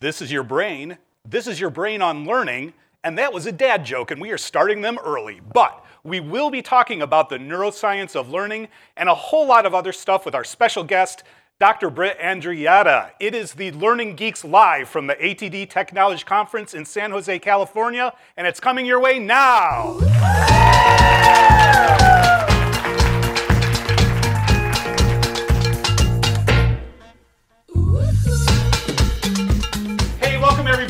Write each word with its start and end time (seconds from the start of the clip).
This 0.00 0.22
is 0.22 0.30
your 0.30 0.44
brain. 0.44 0.98
This 1.28 1.48
is 1.48 1.58
your 1.58 1.70
brain 1.70 2.02
on 2.02 2.24
learning. 2.24 2.72
And 3.02 3.18
that 3.18 3.32
was 3.32 3.46
a 3.46 3.52
dad 3.52 3.84
joke, 3.84 4.10
and 4.10 4.20
we 4.20 4.30
are 4.30 4.38
starting 4.38 4.80
them 4.80 4.98
early. 5.04 5.40
But 5.52 5.84
we 6.04 6.20
will 6.20 6.50
be 6.50 6.62
talking 6.62 7.02
about 7.02 7.28
the 7.28 7.38
neuroscience 7.38 8.14
of 8.14 8.30
learning 8.30 8.68
and 8.96 9.08
a 9.08 9.14
whole 9.14 9.46
lot 9.46 9.66
of 9.66 9.74
other 9.74 9.92
stuff 9.92 10.24
with 10.24 10.34
our 10.34 10.44
special 10.44 10.84
guest, 10.84 11.24
Dr. 11.58 11.90
Britt 11.90 12.18
Andreatta. 12.20 13.10
It 13.18 13.34
is 13.34 13.54
the 13.54 13.72
Learning 13.72 14.14
Geeks 14.14 14.44
live 14.44 14.88
from 14.88 15.08
the 15.08 15.16
ATD 15.16 15.68
Techknowledge 15.68 16.24
Conference 16.24 16.74
in 16.74 16.84
San 16.84 17.10
Jose, 17.10 17.36
California, 17.40 18.12
and 18.36 18.46
it's 18.46 18.60
coming 18.60 18.86
your 18.86 19.00
way 19.00 19.18
now. 19.18 19.98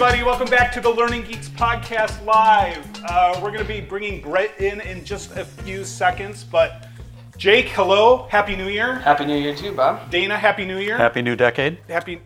Everybody. 0.09 0.27
Welcome 0.27 0.49
back 0.49 0.73
to 0.73 0.81
the 0.81 0.89
Learning 0.89 1.23
Geeks 1.23 1.51
podcast 1.51 2.25
live. 2.25 2.83
Uh, 3.05 3.39
we're 3.43 3.51
going 3.51 3.59
to 3.59 3.69
be 3.69 3.83
bringing 3.83 4.23
Britt 4.23 4.53
in 4.59 4.81
in 4.81 5.05
just 5.05 5.33
a 5.33 5.45
few 5.45 5.85
seconds, 5.85 6.45
but 6.45 6.89
Jake, 7.37 7.69
hello, 7.69 8.27
happy 8.31 8.57
New 8.57 8.69
Year. 8.69 8.95
Happy 8.95 9.27
New 9.27 9.37
Year 9.37 9.55
to 9.55 9.65
you, 9.67 9.73
Bob. 9.73 10.11
Dana, 10.11 10.39
happy 10.39 10.65
New 10.65 10.79
Year. 10.79 10.97
Happy 10.97 11.21
new 11.21 11.37
decade. 11.37 11.81
happy 11.91 12.23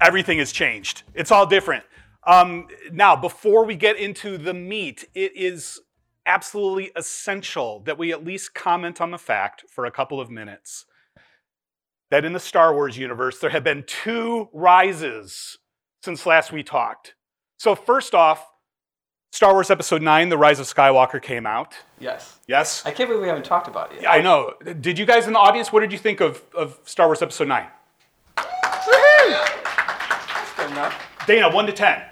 everything 0.00 0.38
has 0.38 0.50
changed 0.50 1.04
it's 1.14 1.30
all 1.30 1.46
different 1.46 1.84
um, 2.26 2.66
now 2.90 3.14
before 3.14 3.64
we 3.64 3.76
get 3.76 3.96
into 3.96 4.36
the 4.36 4.52
meat 4.52 5.08
it 5.14 5.30
is 5.36 5.80
absolutely 6.26 6.90
essential 6.96 7.78
that 7.86 7.96
we 7.96 8.10
at 8.10 8.24
least 8.24 8.52
comment 8.52 9.00
on 9.00 9.12
the 9.12 9.18
fact 9.18 9.64
for 9.70 9.86
a 9.86 9.92
couple 9.92 10.20
of 10.20 10.28
minutes 10.28 10.86
that 12.10 12.24
in 12.24 12.32
the 12.32 12.40
star 12.40 12.74
wars 12.74 12.98
universe 12.98 13.38
there 13.38 13.50
have 13.50 13.62
been 13.62 13.84
two 13.86 14.48
rises 14.52 15.58
since 16.06 16.24
last 16.24 16.52
we 16.52 16.62
talked 16.62 17.14
so 17.58 17.74
first 17.74 18.14
off 18.14 18.48
star 19.32 19.52
wars 19.54 19.70
episode 19.72 20.00
9 20.02 20.28
the 20.28 20.38
rise 20.38 20.60
of 20.60 20.66
skywalker 20.66 21.20
came 21.20 21.44
out 21.46 21.74
Yes. 21.98 22.38
yes 22.46 22.86
I 22.86 22.92
can't 22.92 23.08
believe 23.08 23.22
we 23.22 23.26
haven't 23.28 23.44
talked 23.44 23.66
about 23.66 23.92
it 23.92 24.02
yet. 24.02 24.08
i 24.12 24.20
know 24.20 24.52
did 24.80 25.00
you 25.00 25.04
guys 25.04 25.26
in 25.26 25.32
the 25.32 25.40
audience 25.40 25.72
what 25.72 25.80
did 25.80 25.90
you 25.90 25.98
think 25.98 26.20
of, 26.20 26.44
of 26.56 26.78
star 26.84 27.06
wars 27.08 27.22
episode 27.22 27.48
9 27.48 27.66
That's 28.36 28.86
good 30.56 30.70
enough. 30.70 31.26
dana 31.26 31.50
1 31.52 31.66
to 31.66 31.72
10 31.72 32.02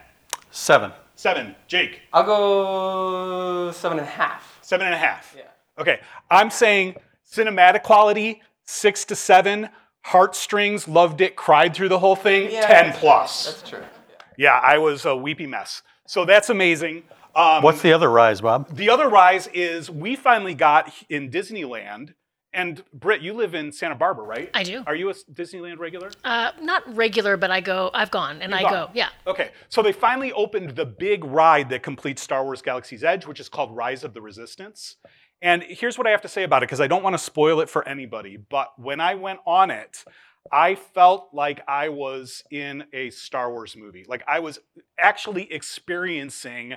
Seven. 0.50 0.90
7 1.14 1.54
jake 1.68 2.00
I'll 2.12 2.24
go 2.24 3.70
seven 3.70 4.00
and 4.00 4.08
a 4.08 4.10
half. 4.10 4.58
Seven 4.62 4.86
and 4.86 4.94
a 4.94 4.98
half. 4.98 5.34
Yeah. 5.38 5.44
Okay. 5.78 6.00
I'm 6.32 6.50
saying 6.50 6.96
cinematic 7.30 7.82
quality, 7.84 8.42
six 8.64 9.04
to 9.06 9.14
seven. 9.14 9.68
Heartstrings, 10.04 10.86
loved 10.86 11.20
it, 11.22 11.34
cried 11.34 11.74
through 11.74 11.88
the 11.88 11.98
whole 11.98 12.14
thing, 12.16 12.50
Yeah, 12.52 12.66
10 12.66 12.86
that's 12.86 12.98
plus. 12.98 13.46
That's 13.46 13.68
true. 13.70 13.80
Yeah, 13.80 14.16
Yeah. 14.36 14.60
I 14.62 14.76
was 14.78 15.06
a 15.06 15.16
weepy 15.16 15.46
mess. 15.46 15.82
So 16.06 16.26
that's 16.26 16.50
amazing. 16.50 17.04
Um, 17.34 17.62
What's 17.62 17.80
the 17.80 17.92
other 17.94 18.10
rise, 18.10 18.42
Bob? 18.42 18.68
the 18.76 18.90
other 18.90 19.08
rise 19.08 19.48
is 19.54 19.90
we 19.90 20.14
finally 20.14 20.54
got 20.54 20.92
in 21.08 21.30
Disneyland, 21.30 22.12
and 22.52 22.84
Britt, 22.92 23.22
you 23.22 23.32
live 23.32 23.54
in 23.54 23.72
Santa 23.72 23.94
Barbara, 23.96 24.24
right? 24.24 24.50
I 24.54 24.62
do. 24.62 24.84
Are 24.86 24.94
you 24.94 25.08
a 25.10 25.14
Disneyland 25.14 25.78
regular? 25.78 26.10
Uh, 26.22 26.52
not 26.60 26.82
regular, 26.94 27.36
but 27.38 27.50
I 27.50 27.60
go. 27.60 27.90
I've 27.94 28.10
gone 28.12 28.40
and 28.42 28.54
I 28.54 28.60
Gone. 28.62 28.72
go. 28.72 28.90
Yeah. 28.92 29.08
Okay, 29.26 29.50
so 29.70 29.82
they 29.82 29.90
finally 29.92 30.32
opened 30.34 30.76
the 30.76 30.84
big 30.86 31.24
ride 31.24 31.70
that 31.70 31.82
completes 31.82 32.22
Star 32.22 32.44
Wars 32.44 32.62
Galaxy's 32.62 33.02
Edge, 33.02 33.26
which 33.26 33.40
is 33.40 33.48
called 33.48 33.74
Rise 33.74 34.04
of 34.04 34.12
the 34.14 34.20
Resistance. 34.20 34.96
And 35.42 35.62
here's 35.62 35.98
what 35.98 36.06
I 36.06 36.10
have 36.10 36.22
to 36.22 36.28
say 36.28 36.42
about 36.42 36.62
it, 36.62 36.66
because 36.66 36.80
I 36.80 36.86
don't 36.86 37.02
want 37.02 37.14
to 37.14 37.18
spoil 37.18 37.60
it 37.60 37.68
for 37.68 37.86
anybody. 37.86 38.36
But 38.36 38.78
when 38.78 39.00
I 39.00 39.14
went 39.14 39.40
on 39.46 39.70
it, 39.70 40.04
I 40.52 40.74
felt 40.74 41.30
like 41.32 41.62
I 41.68 41.88
was 41.88 42.42
in 42.50 42.84
a 42.92 43.10
Star 43.10 43.50
Wars 43.50 43.76
movie. 43.76 44.04
Like 44.06 44.22
I 44.28 44.40
was 44.40 44.58
actually 44.98 45.52
experiencing 45.52 46.74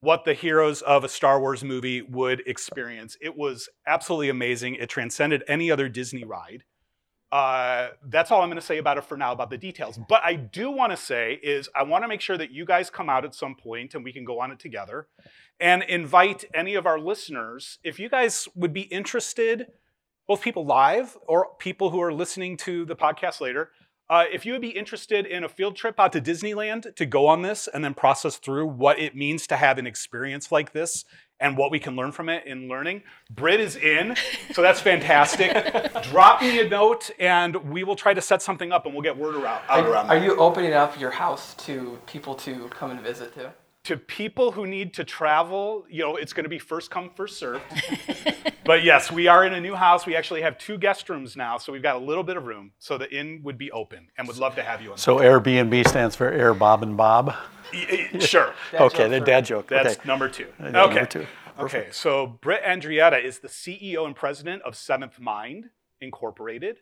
what 0.00 0.24
the 0.24 0.34
heroes 0.34 0.82
of 0.82 1.02
a 1.02 1.08
Star 1.08 1.40
Wars 1.40 1.64
movie 1.64 2.02
would 2.02 2.42
experience. 2.46 3.16
It 3.20 3.36
was 3.36 3.68
absolutely 3.86 4.28
amazing. 4.28 4.76
It 4.76 4.88
transcended 4.88 5.42
any 5.48 5.70
other 5.70 5.88
Disney 5.88 6.24
ride. 6.24 6.64
Uh, 7.30 7.88
that's 8.06 8.30
all 8.30 8.40
I'm 8.40 8.48
going 8.48 8.60
to 8.60 8.64
say 8.64 8.78
about 8.78 8.96
it 8.96 9.04
for 9.04 9.16
now 9.16 9.32
about 9.32 9.50
the 9.50 9.58
details. 9.58 9.98
But 10.08 10.22
I 10.24 10.34
do 10.34 10.70
want 10.70 10.92
to 10.92 10.96
say 10.96 11.38
is 11.42 11.68
I 11.74 11.82
want 11.82 12.04
to 12.04 12.08
make 12.08 12.20
sure 12.20 12.38
that 12.38 12.52
you 12.52 12.64
guys 12.64 12.88
come 12.88 13.10
out 13.10 13.24
at 13.24 13.34
some 13.34 13.54
point 13.54 13.94
and 13.94 14.02
we 14.02 14.12
can 14.12 14.24
go 14.24 14.40
on 14.40 14.50
it 14.50 14.58
together 14.58 15.08
and 15.60 15.82
invite 15.82 16.44
any 16.54 16.74
of 16.74 16.86
our 16.86 16.98
listeners 16.98 17.78
if 17.82 17.98
you 17.98 18.08
guys 18.08 18.48
would 18.54 18.72
be 18.72 18.82
interested, 18.82 19.66
both 20.26 20.40
people 20.40 20.64
live 20.64 21.16
or 21.26 21.48
people 21.58 21.90
who 21.90 22.00
are 22.00 22.12
listening 22.12 22.56
to 22.58 22.84
the 22.84 22.96
podcast 22.96 23.40
later. 23.40 23.70
Uh, 24.10 24.24
if 24.32 24.46
you 24.46 24.52
would 24.52 24.62
be 24.62 24.70
interested 24.70 25.26
in 25.26 25.44
a 25.44 25.48
field 25.50 25.76
trip 25.76 26.00
out 26.00 26.12
to 26.12 26.20
Disneyland 26.20 26.94
to 26.94 27.04
go 27.04 27.26
on 27.26 27.42
this 27.42 27.68
and 27.72 27.84
then 27.84 27.92
process 27.92 28.36
through 28.36 28.66
what 28.66 28.98
it 28.98 29.14
means 29.14 29.46
to 29.48 29.56
have 29.56 29.76
an 29.76 29.86
experience 29.86 30.50
like 30.50 30.72
this 30.72 31.04
and 31.40 31.58
what 31.58 31.70
we 31.70 31.78
can 31.78 31.94
learn 31.94 32.10
from 32.10 32.28
it 32.30 32.46
in 32.46 32.68
learning, 32.68 33.02
Britt 33.30 33.60
is 33.60 33.76
in, 33.76 34.16
so 34.54 34.62
that's 34.62 34.80
fantastic. 34.80 35.52
Drop 36.04 36.40
me 36.40 36.58
a 36.60 36.68
note 36.68 37.10
and 37.20 37.54
we 37.70 37.84
will 37.84 37.96
try 37.96 38.14
to 38.14 38.20
set 38.22 38.40
something 38.40 38.72
up 38.72 38.86
and 38.86 38.94
we'll 38.94 39.02
get 39.02 39.16
word 39.16 39.34
around, 39.34 39.60
out 39.68 39.84
Are, 39.84 39.90
around 39.90 40.06
are 40.10 40.18
that. 40.18 40.24
you 40.24 40.36
opening 40.36 40.72
up 40.72 40.98
your 40.98 41.10
house 41.10 41.54
to 41.66 41.98
people 42.06 42.34
to 42.36 42.68
come 42.70 42.90
and 42.90 43.00
visit 43.02 43.34
too? 43.34 43.48
To 43.88 43.96
people 43.96 44.52
who 44.52 44.66
need 44.66 44.92
to 44.94 45.04
travel, 45.04 45.86
you 45.88 46.02
know, 46.02 46.16
it's 46.16 46.34
going 46.34 46.44
to 46.44 46.50
be 46.50 46.58
first 46.58 46.90
come, 46.90 47.08
first 47.08 47.38
served. 47.38 47.62
but 48.66 48.84
yes, 48.84 49.10
we 49.10 49.28
are 49.28 49.46
in 49.46 49.54
a 49.54 49.60
new 49.62 49.74
house. 49.74 50.04
We 50.04 50.14
actually 50.14 50.42
have 50.42 50.58
two 50.58 50.76
guest 50.76 51.08
rooms 51.08 51.36
now, 51.36 51.56
so 51.56 51.72
we've 51.72 51.82
got 51.82 51.96
a 51.96 51.98
little 51.98 52.22
bit 52.22 52.36
of 52.36 52.44
room. 52.44 52.72
So 52.78 52.98
the 52.98 53.10
inn 53.10 53.40
would 53.44 53.56
be 53.56 53.72
open 53.72 54.08
and 54.18 54.28
would 54.28 54.36
love 54.36 54.54
to 54.56 54.62
have 54.62 54.82
you 54.82 54.92
on. 54.92 54.98
So 54.98 55.16
Airbnb 55.16 55.88
stands 55.88 56.14
for 56.14 56.28
Air 56.28 56.52
Bob 56.52 56.82
and 56.82 56.98
Bob. 56.98 57.34
Y- 57.72 58.10
y- 58.12 58.18
Sure. 58.18 58.52
Dad 58.72 58.82
okay, 58.82 58.98
joke 58.98 59.10
the 59.10 59.18
for- 59.20 59.24
dad 59.24 59.44
joke. 59.46 59.68
That's 59.68 59.96
okay. 59.96 60.06
number 60.06 60.28
two. 60.28 60.48
number 60.58 60.80
okay. 60.80 61.06
two. 61.06 61.26
Okay. 61.58 61.88
So 61.90 62.26
Britt 62.26 62.62
Andreatta 62.64 63.24
is 63.24 63.38
the 63.38 63.48
CEO 63.48 64.04
and 64.04 64.14
president 64.14 64.60
of 64.64 64.76
Seventh 64.76 65.18
Mind 65.18 65.70
Incorporated. 66.02 66.80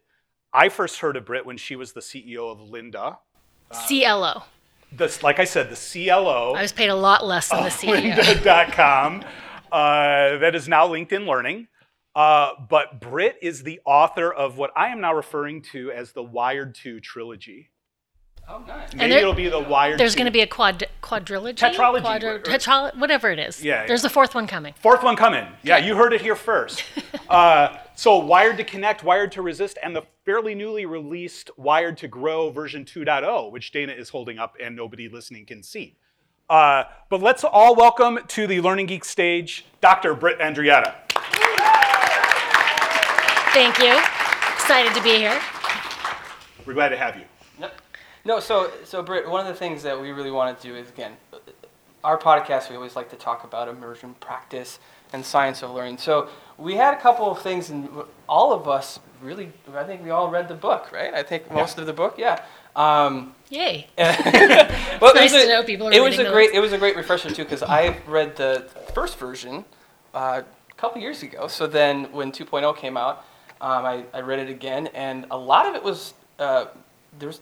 I 0.52 0.68
first 0.70 0.98
heard 0.98 1.16
of 1.16 1.24
Britt 1.24 1.46
when 1.46 1.56
she 1.56 1.76
was 1.76 1.92
the 1.92 2.00
CEO 2.00 2.50
of 2.50 2.58
Lynda. 2.58 3.18
Uh, 3.70 3.86
CLO. 3.86 4.42
This, 4.92 5.22
like 5.22 5.38
I 5.40 5.44
said, 5.44 5.68
the 5.70 5.76
CLO. 5.76 6.54
I 6.54 6.62
was 6.62 6.72
paid 6.72 6.88
a 6.88 6.94
lot 6.94 7.24
less 7.26 7.48
than 7.48 7.62
the 7.64 7.68
CEO. 7.70 8.14
Lynda.com. 8.14 9.24
Uh, 9.72 10.38
that 10.38 10.54
is 10.54 10.68
now 10.68 10.86
LinkedIn 10.88 11.26
Learning. 11.26 11.68
Uh, 12.14 12.52
but 12.70 12.98
Britt 13.00 13.36
is 13.42 13.62
the 13.62 13.80
author 13.84 14.32
of 14.32 14.56
what 14.56 14.70
I 14.76 14.88
am 14.88 15.00
now 15.02 15.12
referring 15.14 15.60
to 15.72 15.90
as 15.90 16.12
the 16.12 16.22
Wired 16.22 16.74
2 16.74 17.00
trilogy. 17.00 17.70
Oh, 18.48 18.60
nice. 18.66 18.94
Maybe 18.94 19.10
there- 19.10 19.18
it'll 19.18 19.34
be 19.34 19.48
the 19.48 19.58
Wired 19.60 19.98
There's 19.98 20.14
going 20.14 20.26
to 20.26 20.30
be 20.30 20.40
a 20.40 20.46
quad 20.46 20.84
quadrilogy. 21.02 21.56
Tetralogy, 21.58 22.02
Quadri- 22.02 22.24
or- 22.24 22.38
tetralo- 22.40 22.96
whatever 22.96 23.28
it 23.30 23.38
is. 23.40 23.62
Yeah, 23.62 23.84
There's 23.86 24.02
yeah. 24.02 24.06
a 24.06 24.10
fourth 24.10 24.34
one 24.36 24.46
coming. 24.46 24.72
Fourth 24.80 25.02
one 25.02 25.16
coming. 25.16 25.46
Yeah, 25.62 25.78
you 25.78 25.96
heard 25.96 26.12
it 26.12 26.20
here 26.20 26.36
first. 26.36 26.84
Uh, 27.28 27.76
so, 27.96 28.18
Wired 28.18 28.58
to 28.58 28.64
Connect, 28.64 29.02
Wired 29.02 29.32
to 29.32 29.42
Resist, 29.42 29.78
and 29.82 29.96
the 29.96 30.02
fairly 30.26 30.54
newly 30.54 30.84
released 30.84 31.50
Wired 31.56 31.96
to 31.96 32.08
Grow 32.08 32.50
version 32.50 32.84
2.0, 32.84 33.50
which 33.50 33.72
Dana 33.72 33.94
is 33.94 34.10
holding 34.10 34.38
up 34.38 34.54
and 34.62 34.76
nobody 34.76 35.08
listening 35.08 35.46
can 35.46 35.62
see. 35.62 35.96
Uh, 36.50 36.84
but 37.08 37.22
let's 37.22 37.42
all 37.42 37.74
welcome 37.74 38.18
to 38.28 38.46
the 38.46 38.60
Learning 38.60 38.84
Geek 38.84 39.02
stage 39.02 39.64
Dr. 39.80 40.14
Britt 40.14 40.38
Andreatta. 40.40 40.94
Thank 43.52 43.78
you. 43.78 43.98
Excited 44.52 44.94
to 44.94 45.02
be 45.02 45.16
here. 45.16 45.40
We're 46.66 46.74
glad 46.74 46.90
to 46.90 46.98
have 46.98 47.16
you. 47.16 47.24
Yep. 47.58 47.80
No, 48.26 48.40
so 48.40 48.70
so 48.84 49.02
Britt, 49.02 49.26
one 49.26 49.40
of 49.40 49.46
the 49.46 49.58
things 49.58 49.82
that 49.84 49.98
we 49.98 50.10
really 50.10 50.30
want 50.30 50.60
to 50.60 50.68
do 50.68 50.76
is 50.76 50.90
again, 50.90 51.12
our 52.04 52.18
podcast 52.18 52.68
we 52.68 52.76
always 52.76 52.94
like 52.94 53.08
to 53.08 53.16
talk 53.16 53.44
about 53.44 53.68
immersion 53.68 54.14
practice 54.20 54.80
and 55.12 55.24
science 55.24 55.62
of 55.62 55.70
learning. 55.70 55.98
So 55.98 56.28
we 56.58 56.74
had 56.74 56.94
a 56.94 57.00
couple 57.00 57.30
of 57.30 57.40
things, 57.40 57.70
and 57.70 57.88
all 58.28 58.52
of 58.52 58.68
us 58.68 58.98
really, 59.20 59.52
I 59.74 59.84
think 59.84 60.02
we 60.02 60.10
all 60.10 60.30
read 60.30 60.48
the 60.48 60.54
book, 60.54 60.90
right? 60.92 61.12
I 61.14 61.22
think 61.22 61.50
most 61.50 61.78
of 61.78 61.86
the 61.86 61.92
book, 61.92 62.16
yeah. 62.18 62.42
Um, 62.74 63.34
Yay. 63.48 63.88
well, 63.98 65.14
nice 65.14 65.32
it 65.32 65.34
was 65.34 65.34
a, 65.34 65.42
to 65.42 65.48
know 65.48 65.62
people 65.62 65.88
are 65.88 65.92
It 65.92 66.02
was 66.02 66.14
a 66.14 66.18
reading 66.18 66.32
great, 66.32 66.50
it 66.52 66.60
was 66.60 66.72
a 66.72 66.78
great 66.78 66.96
refresher 66.96 67.30
too 67.30 67.44
because 67.44 67.62
I 67.62 67.96
read 68.06 68.36
the 68.36 68.66
first 68.94 69.18
version 69.18 69.64
uh, 70.14 70.42
a 70.70 70.74
couple 70.74 71.00
years 71.00 71.22
ago. 71.22 71.48
So 71.48 71.66
then 71.66 72.12
when 72.12 72.32
2.0 72.32 72.76
came 72.76 72.96
out, 72.96 73.24
um, 73.60 73.86
I, 73.86 74.04
I 74.12 74.20
read 74.20 74.40
it 74.40 74.50
again, 74.50 74.88
and 74.88 75.26
a 75.30 75.38
lot 75.38 75.66
of 75.66 75.74
it 75.74 75.82
was 75.82 76.12
uh, 76.38 76.66
there 77.18 77.28
was 77.28 77.40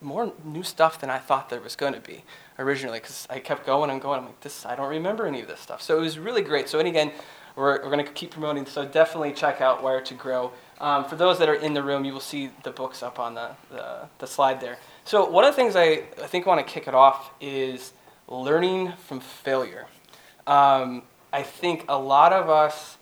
more 0.00 0.32
new 0.44 0.64
stuff 0.64 1.00
than 1.00 1.10
I 1.10 1.18
thought 1.18 1.48
there 1.48 1.60
was 1.60 1.76
going 1.76 1.92
to 1.92 2.00
be 2.00 2.24
originally 2.58 3.00
because 3.00 3.26
I 3.30 3.38
kept 3.38 3.66
going 3.66 3.90
and 3.90 4.00
going. 4.00 4.20
I'm 4.20 4.26
like, 4.26 4.40
this 4.40 4.66
I 4.66 4.76
don't 4.76 4.90
remember 4.90 5.26
any 5.26 5.40
of 5.40 5.48
this 5.48 5.60
stuff. 5.60 5.82
So 5.82 5.98
it 5.98 6.00
was 6.00 6.18
really 6.18 6.42
great. 6.42 6.68
So 6.68 6.78
and 6.78 6.88
again, 6.88 7.12
we're, 7.56 7.82
we're 7.82 7.90
going 7.90 8.04
to 8.04 8.10
keep 8.12 8.30
promoting. 8.30 8.66
So 8.66 8.84
definitely 8.84 9.32
check 9.32 9.60
out 9.60 9.82
Wired 9.82 10.06
to 10.06 10.14
Grow. 10.14 10.52
Um, 10.80 11.04
for 11.04 11.16
those 11.16 11.38
that 11.38 11.48
are 11.48 11.54
in 11.54 11.74
the 11.74 11.82
room, 11.82 12.04
you 12.04 12.12
will 12.12 12.20
see 12.20 12.50
the 12.62 12.70
books 12.70 13.02
up 13.02 13.18
on 13.18 13.34
the, 13.34 13.50
the, 13.70 14.08
the 14.18 14.26
slide 14.26 14.60
there. 14.60 14.78
So 15.04 15.28
one 15.28 15.44
of 15.44 15.52
the 15.52 15.56
things 15.56 15.76
I, 15.76 16.04
I 16.22 16.26
think 16.26 16.46
want 16.46 16.66
to 16.66 16.72
kick 16.72 16.88
it 16.88 16.94
off 16.94 17.30
is 17.40 17.92
learning 18.26 18.92
from 19.06 19.20
failure. 19.20 19.86
Um, 20.46 21.02
I 21.32 21.42
think 21.42 21.84
a 21.88 21.98
lot 21.98 22.32
of 22.32 22.48
us 22.48 22.98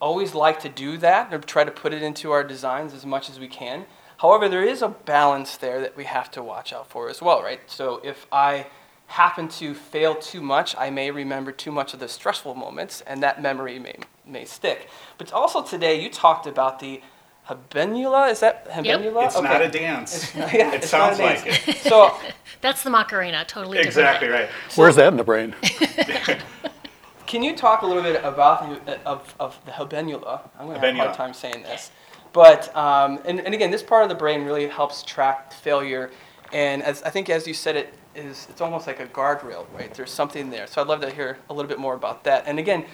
always 0.00 0.34
like 0.34 0.60
to 0.60 0.68
do 0.68 0.96
that 0.98 1.32
or 1.32 1.38
try 1.38 1.64
to 1.64 1.70
put 1.70 1.92
it 1.92 2.02
into 2.02 2.32
our 2.32 2.42
designs 2.42 2.94
as 2.94 3.04
much 3.04 3.28
as 3.28 3.38
we 3.38 3.48
can. 3.48 3.84
However, 4.18 4.48
there 4.48 4.64
is 4.64 4.82
a 4.82 4.88
balance 4.88 5.56
there 5.56 5.80
that 5.80 5.96
we 5.96 6.04
have 6.04 6.30
to 6.32 6.42
watch 6.42 6.72
out 6.72 6.88
for 6.88 7.08
as 7.08 7.22
well, 7.22 7.42
right? 7.42 7.60
So 7.70 8.00
if 8.02 8.26
I 8.32 8.66
happen 9.10 9.48
to 9.48 9.74
fail 9.74 10.14
too 10.14 10.40
much, 10.40 10.76
I 10.78 10.88
may 10.88 11.10
remember 11.10 11.50
too 11.50 11.72
much 11.72 11.94
of 11.94 12.00
the 12.00 12.08
stressful 12.08 12.54
moments, 12.54 13.00
and 13.02 13.20
that 13.24 13.42
memory 13.42 13.78
may, 13.80 13.96
may 14.24 14.44
stick. 14.44 14.88
But 15.18 15.32
also 15.32 15.62
today, 15.62 16.00
you 16.00 16.08
talked 16.08 16.46
about 16.46 16.78
the 16.78 17.02
habenula. 17.48 18.30
Is 18.30 18.38
that 18.38 18.70
habenula? 18.70 19.26
It's 19.26 19.42
not 19.42 19.62
a 19.62 19.68
dance. 19.68 20.32
yeah, 20.36 20.46
it 20.46 20.74
it's 20.74 20.92
not 20.92 21.16
sounds 21.16 21.18
like 21.18 21.42
it. 21.44 21.76
So 21.78 22.16
That's 22.60 22.84
the 22.84 22.90
Macarena, 22.90 23.44
totally 23.44 23.78
different. 23.78 23.88
Exactly 23.88 24.28
right. 24.28 24.48
Where's 24.76 24.94
that 24.96 25.08
in 25.08 25.16
the 25.16 25.24
brain? 25.24 25.56
Can 27.26 27.42
you 27.42 27.56
talk 27.56 27.82
a 27.82 27.86
little 27.86 28.02
bit 28.02 28.22
about 28.24 28.86
the, 28.86 29.00
of, 29.04 29.34
of 29.40 29.58
the 29.64 29.72
habenula? 29.72 30.48
I'm 30.58 30.66
going 30.66 30.80
to 30.80 30.86
have 30.86 30.94
a 30.94 30.98
hard 30.98 31.14
time 31.14 31.34
saying 31.34 31.64
this. 31.64 31.90
But, 32.32 32.74
um, 32.76 33.18
and, 33.24 33.40
and 33.40 33.54
again, 33.54 33.72
this 33.72 33.82
part 33.82 34.04
of 34.04 34.08
the 34.08 34.14
brain 34.14 34.44
really 34.44 34.68
helps 34.68 35.02
track 35.02 35.52
failure. 35.52 36.10
And 36.52 36.82
as, 36.82 37.02
I 37.02 37.10
think 37.10 37.28
as 37.28 37.46
you 37.48 37.54
said, 37.54 37.74
it 37.74 37.94
is, 38.20 38.46
it's 38.50 38.60
almost 38.60 38.86
like 38.86 39.00
a 39.00 39.06
guardrail, 39.06 39.66
right? 39.74 39.92
There's 39.92 40.10
something 40.10 40.50
there. 40.50 40.66
So 40.66 40.80
I'd 40.80 40.86
love 40.86 41.00
to 41.02 41.10
hear 41.10 41.38
a 41.48 41.54
little 41.54 41.68
bit 41.68 41.78
more 41.78 41.94
about 41.94 42.24
that. 42.24 42.44
And 42.46 42.58
again, 42.58 42.84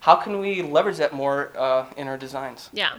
how 0.00 0.16
can 0.16 0.38
we 0.38 0.62
leverage 0.62 0.98
that 0.98 1.12
more 1.12 1.52
uh, 1.56 1.86
in 1.96 2.08
our 2.08 2.16
designs? 2.16 2.70
Yeah. 2.72 2.98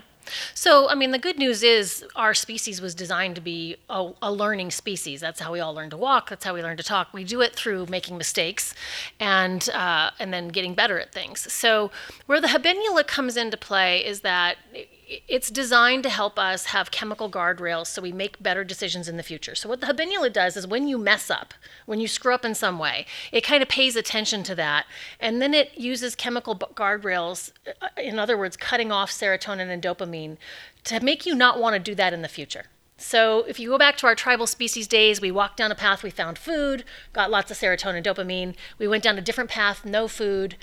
So, 0.54 0.89
I 0.89 0.95
mean, 0.95 1.12
the 1.12 1.19
good 1.19 1.38
news 1.38 1.63
is 1.63 2.04
our 2.16 2.34
species 2.34 2.81
was 2.81 2.94
designed 2.94 3.36
to 3.36 3.42
be 3.42 3.78
a, 3.89 4.12
a, 4.22 4.31
learning 4.31 4.72
species. 4.72 5.22
That's 5.22 5.39
how 5.39 5.54
we 5.54 5.62
all 5.62 5.74
learn 5.74 5.89
to 5.92 5.98
walk. 5.98 6.30
That's 6.30 6.44
how 6.44 6.54
we 6.54 6.62
learn 6.62 6.75
to 6.78 6.84
talk. 6.84 7.13
We 7.13 7.24
do 7.24 7.39
it 7.42 7.56
through 7.56 7.86
making 7.86 8.18
mistakes, 8.18 8.74
and 9.22 9.69
uh, 9.69 10.12
and 10.19 10.34
then 10.34 10.50
getting 10.50 10.74
better 10.74 11.00
at 11.00 11.13
things. 11.13 11.51
So, 11.51 11.92
where 12.25 12.42
the 12.42 12.48
habenula 12.48 13.07
comes 13.07 13.38
into 13.38 13.56
play 13.56 14.06
is 14.06 14.19
that 14.22 14.57
it's 15.27 15.50
designed 15.50 16.04
to 16.04 16.09
help 16.09 16.38
us 16.38 16.65
have 16.65 16.92
chemical 16.92 17.30
guardrails 17.30 17.88
so 17.88 18.01
we 18.01 18.12
make 18.12 18.42
better 18.42 18.63
decisions 18.63 19.07
in 19.07 19.18
the 19.18 19.24
future. 19.24 19.56
So, 19.56 19.69
what 19.69 19.80
the 19.80 19.88
habenula 19.88 20.31
does 20.33 20.57
is 20.57 20.68
when 20.68 20.88
you 20.88 20.98
mess 20.98 21.30
up, 21.30 21.54
when 21.86 22.00
you 22.00 22.07
screw 22.07 22.33
up 22.33 22.44
in 22.44 22.56
some 22.56 22.77
way, 22.77 23.06
it 23.31 23.42
kind 23.42 23.63
of 23.63 23.69
pays 23.69 23.95
attention 23.95 24.44
to 24.44 24.56
that. 24.56 24.86
And 25.19 25.42
then 25.42 25.54
it 25.54 25.77
uses 25.77 26.15
chemical 26.15 26.56
guardrails, 26.56 27.51
uh, 27.81 27.88
in 27.98 28.19
other 28.19 28.38
words, 28.38 28.57
cutting 28.57 28.92
off 28.92 29.12
serotonin 29.12 29.69
and 29.69 29.81
dopamine, 29.81 30.38
to 30.83 31.00
make 31.00 31.25
you 31.25 31.36
not 31.36 31.60
want 31.60 31.74
to 31.74 31.80
do 31.80 31.95
that 31.95 32.13
in 32.13 32.21
the 32.21 32.27
future. 32.27 32.65
So, 33.00 33.44
if 33.48 33.60
you 33.60 33.69
go 33.69 33.77
back 33.77 33.95
to 33.98 34.07
our 34.07 34.15
tribal 34.15 34.48
species 34.48 34.88
days, 34.88 35.21
we 35.21 35.31
walked 35.31 35.57
down 35.57 35.71
a 35.71 35.75
path, 35.75 36.01
we 36.01 36.10
found 36.10 36.38
food, 36.38 36.83
got 37.13 37.30
lots 37.30 37.51
of 37.51 37.57
serotonin 37.57 37.95
and 37.95 38.06
dopamine. 38.06 38.56
We 38.80 38.88
went 38.88 39.03
down 39.03 39.18
a 39.18 39.21
different 39.21 39.51
path, 39.51 39.86
no 39.86 40.07
food, 40.07 40.56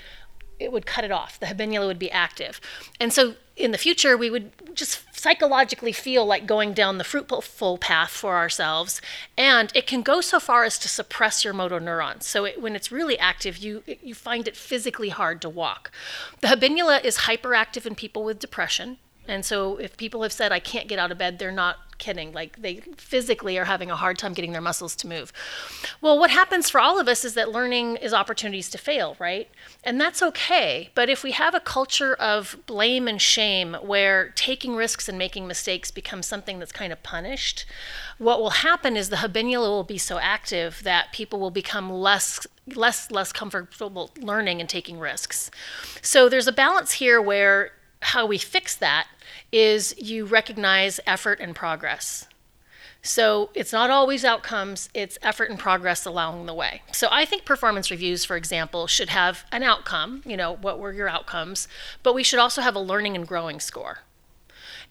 it 0.59 0.71
would 0.71 0.85
cut 0.85 1.03
it 1.03 1.11
off. 1.11 1.39
The 1.39 1.47
habenula 1.47 1.87
would 1.87 1.99
be 1.99 2.11
active. 2.11 2.61
And 2.99 3.11
so 3.11 3.35
in 3.55 3.71
the 3.71 3.77
future, 3.77 4.17
we 4.17 4.29
would 4.29 4.51
just 4.73 5.03
psychologically 5.17 5.91
feel 5.91 6.25
like 6.25 6.45
going 6.45 6.73
down 6.73 6.97
the 6.97 7.03
fruitful 7.03 7.77
path 7.77 8.11
for 8.11 8.35
ourselves. 8.35 9.01
And 9.37 9.71
it 9.73 9.87
can 9.87 10.01
go 10.01 10.21
so 10.21 10.39
far 10.39 10.63
as 10.63 10.77
to 10.79 10.89
suppress 10.89 11.43
your 11.43 11.53
motor 11.53 11.79
neurons. 11.79 12.25
So 12.25 12.45
it, 12.45 12.61
when 12.61 12.75
it's 12.75 12.91
really 12.91 13.17
active, 13.17 13.57
you, 13.57 13.83
you 13.85 14.13
find 14.13 14.47
it 14.47 14.55
physically 14.55 15.09
hard 15.09 15.41
to 15.41 15.49
walk. 15.49 15.91
The 16.41 16.47
habenula 16.47 17.03
is 17.03 17.19
hyperactive 17.19 17.85
in 17.85 17.95
people 17.95 18.23
with 18.23 18.39
depression. 18.39 18.97
And 19.27 19.43
so 19.43 19.77
if 19.77 19.97
people 19.97 20.21
have 20.21 20.33
said, 20.33 20.51
I 20.51 20.59
can't 20.59 20.87
get 20.87 20.99
out 20.99 21.11
of 21.11 21.17
bed, 21.17 21.39
they're 21.39 21.51
not 21.51 21.77
kidding. 21.97 22.33
Like 22.33 22.61
they 22.61 22.81
physically 22.97 23.57
are 23.57 23.65
having 23.65 23.91
a 23.91 23.95
hard 23.95 24.17
time 24.17 24.33
getting 24.33 24.51
their 24.51 24.61
muscles 24.61 24.95
to 24.97 25.07
move. 25.07 25.31
Well, 26.01 26.17
what 26.19 26.29
happens 26.29 26.69
for 26.69 26.79
all 26.79 26.99
of 26.99 27.07
us 27.07 27.25
is 27.25 27.33
that 27.33 27.51
learning 27.51 27.97
is 27.97 28.13
opportunities 28.13 28.69
to 28.71 28.77
fail, 28.77 29.15
right? 29.19 29.49
And 29.83 29.99
that's 29.99 30.21
okay. 30.21 30.89
But 30.95 31.09
if 31.09 31.23
we 31.23 31.31
have 31.31 31.55
a 31.55 31.59
culture 31.59 32.13
of 32.15 32.57
blame 32.65 33.07
and 33.07 33.21
shame 33.21 33.75
where 33.81 34.29
taking 34.35 34.75
risks 34.75 35.07
and 35.07 35.17
making 35.17 35.47
mistakes 35.47 35.91
becomes 35.91 36.25
something 36.25 36.59
that's 36.59 36.71
kind 36.71 36.91
of 36.91 37.01
punished, 37.03 37.65
what 38.17 38.39
will 38.39 38.51
happen 38.51 38.95
is 38.95 39.09
the 39.09 39.17
habenula 39.17 39.67
will 39.67 39.83
be 39.83 39.97
so 39.97 40.17
active 40.19 40.81
that 40.83 41.11
people 41.11 41.39
will 41.39 41.51
become 41.51 41.91
less 41.91 42.45
less 42.73 43.11
less 43.11 43.31
comfortable 43.31 44.09
learning 44.19 44.59
and 44.59 44.69
taking 44.69 44.99
risks. 44.99 45.51
So 46.01 46.29
there's 46.29 46.47
a 46.47 46.51
balance 46.51 46.93
here 46.93 47.21
where 47.21 47.71
how 48.05 48.25
we 48.25 48.37
fix 48.37 48.75
that 48.75 49.07
is 49.51 49.95
you 49.97 50.25
recognize 50.25 50.99
effort 51.07 51.39
and 51.39 51.55
progress. 51.55 52.27
So 53.01 53.51
it's 53.53 53.71
not 53.71 53.91
always 53.91 54.25
outcomes, 54.25 54.89
it's 54.93 55.17
effort 55.21 55.49
and 55.49 55.59
progress 55.59 56.05
along 56.05 56.47
the 56.47 56.53
way. 56.53 56.81
So 56.91 57.07
I 57.11 57.25
think 57.25 57.45
performance 57.45 57.91
reviews, 57.91 58.25
for 58.25 58.35
example, 58.35 58.87
should 58.87 59.09
have 59.09 59.45
an 59.51 59.61
outcome, 59.61 60.23
you 60.25 60.35
know, 60.35 60.55
what 60.55 60.79
were 60.79 60.91
your 60.91 61.07
outcomes, 61.07 61.67
but 62.01 62.15
we 62.15 62.23
should 62.23 62.39
also 62.39 62.61
have 62.61 62.75
a 62.75 62.79
learning 62.79 63.15
and 63.15 63.27
growing 63.27 63.59
score. 63.59 63.99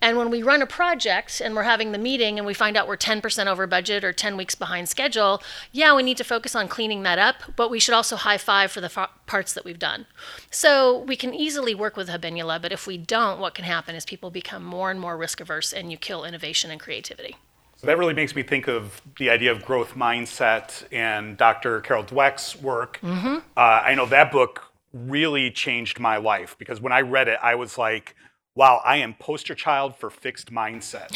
And 0.01 0.17
when 0.19 0.31
we 0.31 0.43
run 0.43 0.63
a 0.63 0.67
project 0.67 1.41
and 1.41 1.55
we're 1.55 1.63
having 1.63 1.93
the 1.93 1.99
meeting 1.99 2.39
and 2.39 2.47
we 2.47 2.55
find 2.55 2.77
out 2.77 2.87
we're 2.87 2.97
10% 2.97 3.47
over 3.47 3.67
budget 3.67 4.05
or 4.05 4.13
10 4.13 4.37
weeks 4.37 4.55
behind 4.55 4.89
schedule, 4.89 5.43
yeah, 5.73 5.95
we 5.95 6.03
need 6.03 6.17
to 6.19 6.25
focus 6.25 6.55
on 6.55 6.69
cleaning 6.69 7.03
that 7.05 7.19
up, 7.19 7.37
but 7.57 7.71
we 7.71 7.79
should 7.79 7.95
also 7.95 8.17
high 8.17 8.39
five 8.39 8.71
for 8.71 8.81
the 8.81 8.89
fa- 8.89 9.11
parts 9.27 9.53
that 9.55 9.65
we've 9.65 9.79
done. 9.79 10.07
So 10.51 10.99
we 10.99 11.17
can 11.17 11.35
easily 11.35 11.75
work 11.75 11.97
with 11.97 12.09
Habenula, 12.09 12.61
but 12.61 12.73
if 12.73 12.87
we 12.87 12.99
don't, 12.99 13.41
what 13.41 13.55
can 13.55 13.65
happen 13.65 13.95
is 13.95 14.05
people 14.05 14.31
become 14.31 14.65
more 14.65 14.91
and 14.91 15.01
more 15.01 15.17
risk 15.17 15.41
averse 15.41 15.73
and 15.73 15.91
you 15.91 15.97
kill 15.97 16.25
innovation 16.25 16.71
and 16.71 16.81
creativity. 16.81 17.37
So 17.77 17.87
that 17.89 17.99
really 17.99 18.15
makes 18.15 18.35
me 18.35 18.43
think 18.43 18.67
of 18.69 19.03
the 19.19 19.29
idea 19.31 19.53
of 19.53 19.65
growth 19.65 19.95
mindset 19.95 20.85
and 20.93 21.37
Dr. 21.37 21.81
Carol 21.81 22.05
Dweck's 22.05 22.57
work. 22.61 22.99
Uh, 23.03 23.41
I 23.57 23.95
know 23.95 24.07
that 24.07 24.33
book 24.33 24.65
really 24.93 25.51
changed 25.51 25.99
my 25.99 26.17
life 26.17 26.57
because 26.59 26.81
when 26.81 26.93
I 26.93 27.01
read 27.01 27.29
it, 27.29 27.39
I 27.43 27.57
was 27.57 27.77
like, 27.77 28.15
wow, 28.55 28.81
I 28.85 28.97
am 28.99 29.15
poster 29.15 29.55
child 29.55 29.97
for 29.97 30.11
fixed 30.11 30.53
mindset. 30.53 31.11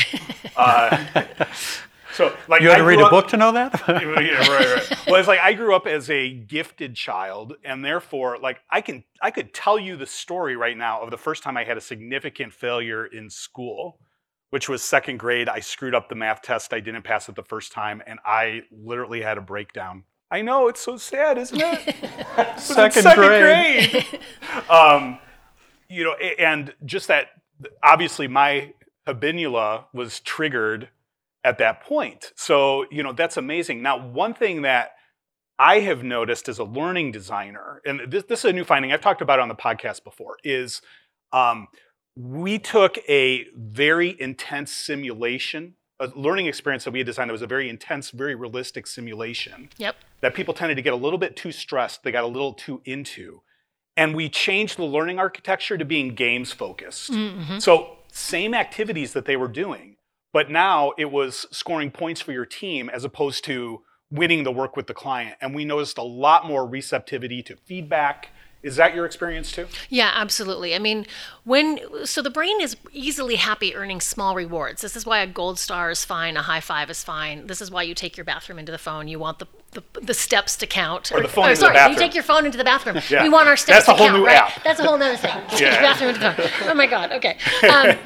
uh, 0.56 1.46
so, 2.14 2.34
like, 2.48 2.62
You 2.62 2.68
had 2.68 2.76
I 2.76 2.78
to 2.78 2.84
read 2.84 2.96
grew 2.96 3.06
a 3.06 3.10
book 3.10 3.28
to 3.28 3.36
know 3.36 3.52
that? 3.52 3.80
yeah, 3.88 3.94
right, 4.48 4.90
right. 4.90 5.06
Well, 5.06 5.16
it's 5.16 5.28
like 5.28 5.40
I 5.40 5.52
grew 5.54 5.74
up 5.74 5.86
as 5.86 6.10
a 6.10 6.30
gifted 6.30 6.94
child, 6.94 7.54
and 7.64 7.84
therefore, 7.84 8.38
like 8.38 8.58
I 8.70 8.80
can, 8.80 9.04
I 9.22 9.30
could 9.30 9.52
tell 9.54 9.78
you 9.78 9.96
the 9.96 10.06
story 10.06 10.56
right 10.56 10.76
now 10.76 11.00
of 11.02 11.10
the 11.10 11.18
first 11.18 11.42
time 11.42 11.56
I 11.56 11.64
had 11.64 11.76
a 11.76 11.80
significant 11.80 12.52
failure 12.52 13.06
in 13.06 13.30
school, 13.30 13.98
which 14.50 14.68
was 14.68 14.82
second 14.82 15.18
grade. 15.18 15.48
I 15.48 15.60
screwed 15.60 15.94
up 15.94 16.08
the 16.08 16.14
math 16.14 16.42
test. 16.42 16.72
I 16.72 16.80
didn't 16.80 17.02
pass 17.02 17.28
it 17.28 17.34
the 17.36 17.42
first 17.42 17.72
time, 17.72 18.02
and 18.06 18.18
I 18.24 18.62
literally 18.72 19.22
had 19.22 19.38
a 19.38 19.42
breakdown. 19.42 20.04
I 20.30 20.42
know 20.42 20.68
it's 20.68 20.80
so 20.80 20.96
sad, 20.98 21.38
isn't 21.38 21.60
it? 21.62 21.94
It's 22.38 22.64
Second 22.64 23.04
grade. 23.14 23.90
grade. 23.90 24.20
um, 24.70 25.18
you 25.88 26.04
know, 26.04 26.12
and 26.14 26.74
just 26.84 27.08
that. 27.08 27.28
Obviously, 27.82 28.28
my 28.28 28.72
habenula 29.06 29.86
was 29.92 30.20
triggered 30.20 30.88
at 31.42 31.58
that 31.58 31.82
point. 31.82 32.32
So, 32.36 32.84
you 32.90 33.02
know, 33.02 33.12
that's 33.12 33.36
amazing. 33.36 33.82
Now, 33.82 33.98
one 34.06 34.32
thing 34.34 34.62
that 34.62 34.92
I 35.58 35.80
have 35.80 36.04
noticed 36.04 36.48
as 36.48 36.58
a 36.60 36.64
learning 36.64 37.10
designer, 37.12 37.80
and 37.84 38.00
this, 38.12 38.24
this 38.24 38.40
is 38.40 38.44
a 38.44 38.52
new 38.52 38.64
finding 38.64 38.92
I've 38.92 39.00
talked 39.00 39.22
about 39.22 39.40
on 39.40 39.48
the 39.48 39.56
podcast 39.56 40.04
before, 40.04 40.36
is 40.44 40.82
um, 41.32 41.66
we 42.14 42.58
took 42.60 42.98
a 43.08 43.46
very 43.56 44.20
intense 44.20 44.70
simulation, 44.70 45.74
a 45.98 46.08
learning 46.14 46.46
experience 46.46 46.84
that 46.84 46.92
we 46.92 47.00
had 47.00 47.06
designed 47.06 47.30
that 47.30 47.32
was 47.32 47.42
a 47.42 47.46
very 47.48 47.68
intense, 47.68 48.10
very 48.10 48.36
realistic 48.36 48.86
simulation 48.86 49.68
Yep. 49.78 49.96
that 50.20 50.34
people 50.34 50.54
tended 50.54 50.76
to 50.76 50.82
get 50.82 50.92
a 50.92 50.96
little 50.96 51.18
bit 51.18 51.34
too 51.34 51.50
stressed, 51.50 52.04
they 52.04 52.12
got 52.12 52.22
a 52.24 52.28
little 52.28 52.52
too 52.52 52.82
into. 52.84 53.42
And 53.98 54.14
we 54.14 54.28
changed 54.28 54.78
the 54.78 54.84
learning 54.84 55.18
architecture 55.18 55.76
to 55.76 55.84
being 55.84 56.14
games 56.14 56.52
focused. 56.52 57.10
Mm-hmm. 57.10 57.58
So, 57.58 57.96
same 58.12 58.54
activities 58.54 59.12
that 59.12 59.24
they 59.24 59.36
were 59.36 59.48
doing, 59.48 59.96
but 60.32 60.50
now 60.50 60.92
it 60.96 61.10
was 61.10 61.46
scoring 61.50 61.90
points 61.90 62.20
for 62.20 62.32
your 62.32 62.46
team 62.46 62.88
as 62.88 63.04
opposed 63.04 63.44
to 63.46 63.82
winning 64.10 64.44
the 64.44 64.52
work 64.52 64.76
with 64.76 64.86
the 64.86 64.94
client. 64.94 65.36
And 65.40 65.54
we 65.54 65.64
noticed 65.64 65.98
a 65.98 66.02
lot 66.02 66.46
more 66.46 66.64
receptivity 66.66 67.42
to 67.42 67.56
feedback. 67.56 68.30
Is 68.62 68.76
that 68.76 68.94
your 68.94 69.06
experience 69.06 69.52
too? 69.52 69.68
Yeah, 69.88 70.10
absolutely. 70.14 70.74
I 70.74 70.80
mean, 70.80 71.06
when 71.44 71.78
so 72.04 72.20
the 72.22 72.30
brain 72.30 72.60
is 72.60 72.76
easily 72.92 73.36
happy 73.36 73.74
earning 73.74 74.00
small 74.00 74.34
rewards. 74.34 74.82
This 74.82 74.96
is 74.96 75.06
why 75.06 75.20
a 75.20 75.26
gold 75.28 75.58
star 75.60 75.90
is 75.90 76.04
fine, 76.04 76.36
a 76.36 76.42
high 76.42 76.60
five 76.60 76.90
is 76.90 77.04
fine. 77.04 77.46
This 77.46 77.60
is 77.60 77.70
why 77.70 77.82
you 77.82 77.94
take 77.94 78.16
your 78.16 78.24
bathroom 78.24 78.58
into 78.58 78.72
the 78.72 78.78
phone. 78.78 79.06
You 79.06 79.18
want 79.20 79.38
the 79.38 79.46
the, 79.72 79.82
the 80.00 80.14
steps 80.14 80.56
to 80.56 80.66
count. 80.66 81.12
Or 81.12 81.20
the 81.20 81.28
phone 81.28 81.44
or, 81.44 81.50
into 81.50 81.60
the 81.60 81.66
sorry, 81.66 81.74
bathroom. 81.74 81.92
you 81.94 81.98
take 82.00 82.14
your 82.14 82.24
phone 82.24 82.46
into 82.46 82.56
the 82.58 82.64
bathroom. 82.64 82.96
Yeah. 83.10 83.22
We 83.22 83.28
want 83.28 83.48
our 83.48 83.56
steps 83.56 83.86
That's 83.86 83.88
a 83.88 83.92
to 83.92 83.96
whole 83.98 84.06
count, 84.08 84.18
new 84.20 84.26
right? 84.26 84.36
app. 84.36 84.64
That's 84.64 84.80
a 84.80 84.82
whole 84.84 84.94
other 84.94 85.16
thing. 85.16 85.30
Take 85.50 85.60
Yeah. 85.60 85.72
your 85.74 85.82
bathroom 85.82 86.08
into 86.14 86.20
the 86.20 86.48
phone. 86.48 86.68
Oh 86.70 86.74
my 86.74 86.86
God. 86.86 87.12
Okay. 87.12 87.36
Um, 87.68 87.96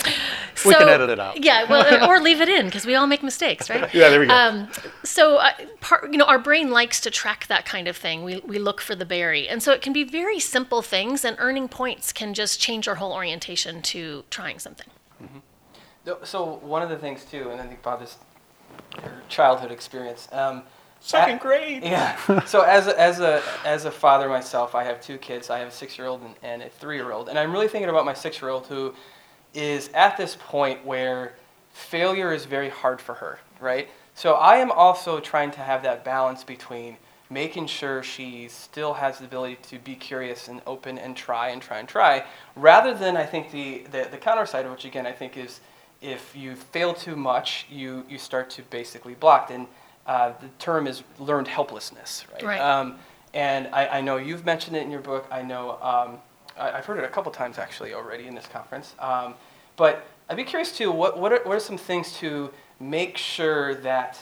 We 0.67 0.75
can 0.75 0.89
edit 0.89 1.09
it 1.09 1.19
out. 1.19 1.43
Yeah, 1.43 1.65
well, 1.69 2.09
or 2.11 2.21
leave 2.21 2.41
it 2.41 2.49
in 2.49 2.67
because 2.67 2.85
we 2.85 2.95
all 2.95 3.07
make 3.07 3.23
mistakes, 3.23 3.71
right? 3.71 3.93
Yeah, 3.95 4.11
there 4.11 4.21
we 4.21 4.27
go. 4.27 4.35
Um, 4.35 4.69
so, 5.03 5.37
uh, 5.39 5.51
part, 5.81 6.13
you 6.13 6.19
know, 6.19 6.27
our 6.27 6.39
brain 6.39 6.71
likes 6.71 7.01
to 7.01 7.11
track 7.11 7.47
that 7.47 7.65
kind 7.65 7.89
of 7.89 7.97
thing. 7.97 8.23
We, 8.23 8.41
we 8.45 8.59
look 8.59 8.81
for 8.81 8.95
the 8.95 9.07
berry. 9.07 9.49
And 9.49 9.63
so 9.63 9.73
it 9.73 9.81
can 9.81 9.93
be 9.95 10.05
very 10.05 10.39
simple 10.49 10.83
things, 10.83 11.25
and 11.25 11.37
earning 11.39 11.69
points 11.69 12.13
can 12.13 12.35
just 12.35 12.61
change 12.61 12.89
our 12.89 12.97
whole 12.97 13.13
orientation 13.13 13.83
to 13.83 14.25
trying 14.31 14.59
something. 14.59 14.87
No, 16.05 16.19
So 16.25 16.55
one 16.63 16.83
of 16.83 16.89
the 16.89 16.97
things 16.99 17.25
too, 17.25 17.51
and 17.51 17.61
I 17.61 17.67
think 17.67 17.81
about 17.81 18.01
this 18.01 18.17
your 19.03 19.13
childhood 19.29 19.71
experience. 19.71 20.29
Um, 20.33 20.63
Second 21.01 21.35
at- 21.37 21.41
grade. 21.41 21.83
Yeah. 21.85 22.17
So 22.47 22.63
as 22.63 22.87
a, 22.87 22.99
as 23.01 23.21
a 23.21 23.43
as 23.65 23.85
a 23.85 23.91
father 23.91 24.29
myself, 24.29 24.75
I 24.75 24.85
have 24.85 25.01
two 25.01 25.19
kids. 25.19 25.51
I 25.51 25.59
have 25.59 25.69
a 25.69 25.73
six-year-old 25.73 26.23
and, 26.23 26.35
and 26.43 26.63
a 26.63 26.69
three-year-old, 26.69 27.29
and 27.29 27.39
I'm 27.39 27.53
really 27.53 27.69
thinking 27.69 27.89
about 27.91 28.05
my 28.05 28.15
six-year-old 28.15 28.67
who 28.67 28.95
is 29.55 29.91
at 29.95 30.17
this 30.17 30.37
point 30.41 30.85
where 30.87 31.35
failure 31.73 32.33
is 32.33 32.45
very 32.47 32.69
hard 32.69 33.01
for 33.01 33.15
her, 33.15 33.39
right? 33.61 33.89
So 34.15 34.35
I 34.35 34.57
am 34.59 34.71
also 34.71 35.21
trying 35.21 35.51
to 35.53 35.61
have 35.61 35.83
that 35.83 36.05
balance 36.05 36.45
between 36.45 36.97
making 37.33 37.67
sure 37.67 38.03
she 38.03 38.49
still 38.49 38.95
has 38.95 39.19
the 39.19 39.25
ability 39.25 39.59
to 39.71 39.79
be 39.79 39.95
curious 39.95 40.49
and 40.49 40.61
open 40.67 40.99
and 40.99 41.17
try 41.17 41.49
and 41.49 41.63
try 41.63 41.79
and 41.79 41.89
try, 41.89 42.25
rather 42.57 42.95
than 42.95 43.17
I 43.17 43.25
think 43.25 43.51
the, 43.51 43.85
the, 43.91 44.09
the 44.11 44.19
counter 44.19 44.47
side, 44.47 44.71
which 44.71 44.85
again 44.85 45.07
I 45.07 45.13
think 45.13 45.37
is 45.37 45.61
if 46.01 46.35
you 46.35 46.57
fail 46.57 46.93
too 46.95 47.17
much, 47.17 47.67
you, 47.71 48.05
you 48.09 48.19
start 48.19 48.51
to 48.51 48.63
basically 48.63 49.15
block. 49.15 49.51
And 49.51 49.67
uh, 50.07 50.33
the 50.41 50.49
term 50.59 50.87
is 50.87 51.05
learned 51.19 51.49
helplessness, 51.49 52.27
right? 52.33 52.43
Right. 52.43 52.61
Um, 52.61 52.97
and 53.35 53.69
I, 53.73 53.99
I 53.99 54.01
know 54.01 54.17
you've 54.17 54.45
mentioned 54.45 54.77
it 54.77 54.83
in 54.83 54.91
your 54.91 55.01
book. 55.01 55.27
I 55.31 55.43
know 55.43 55.79
um, 55.81 56.19
I, 56.59 56.73
I've 56.73 56.85
heard 56.85 56.99
it 56.99 57.05
a 57.05 57.09
couple 57.09 57.31
times 57.33 57.59
actually 57.59 57.95
already 57.95 58.27
in 58.27 58.35
this 58.35 58.47
conference. 58.47 58.95
Um, 58.99 59.35
but 59.77 60.07
I'd 60.29 60.37
be 60.37 60.45
curious 60.45 60.77
too. 60.77 60.91
What 60.91 61.19
what 61.19 61.33
are, 61.33 61.41
what 61.45 61.57
are 61.57 61.61
some 61.61 61.79
things 61.79 62.17
to 62.19 62.51
make 62.81 63.17
sure 63.17 63.75
that 63.77 64.19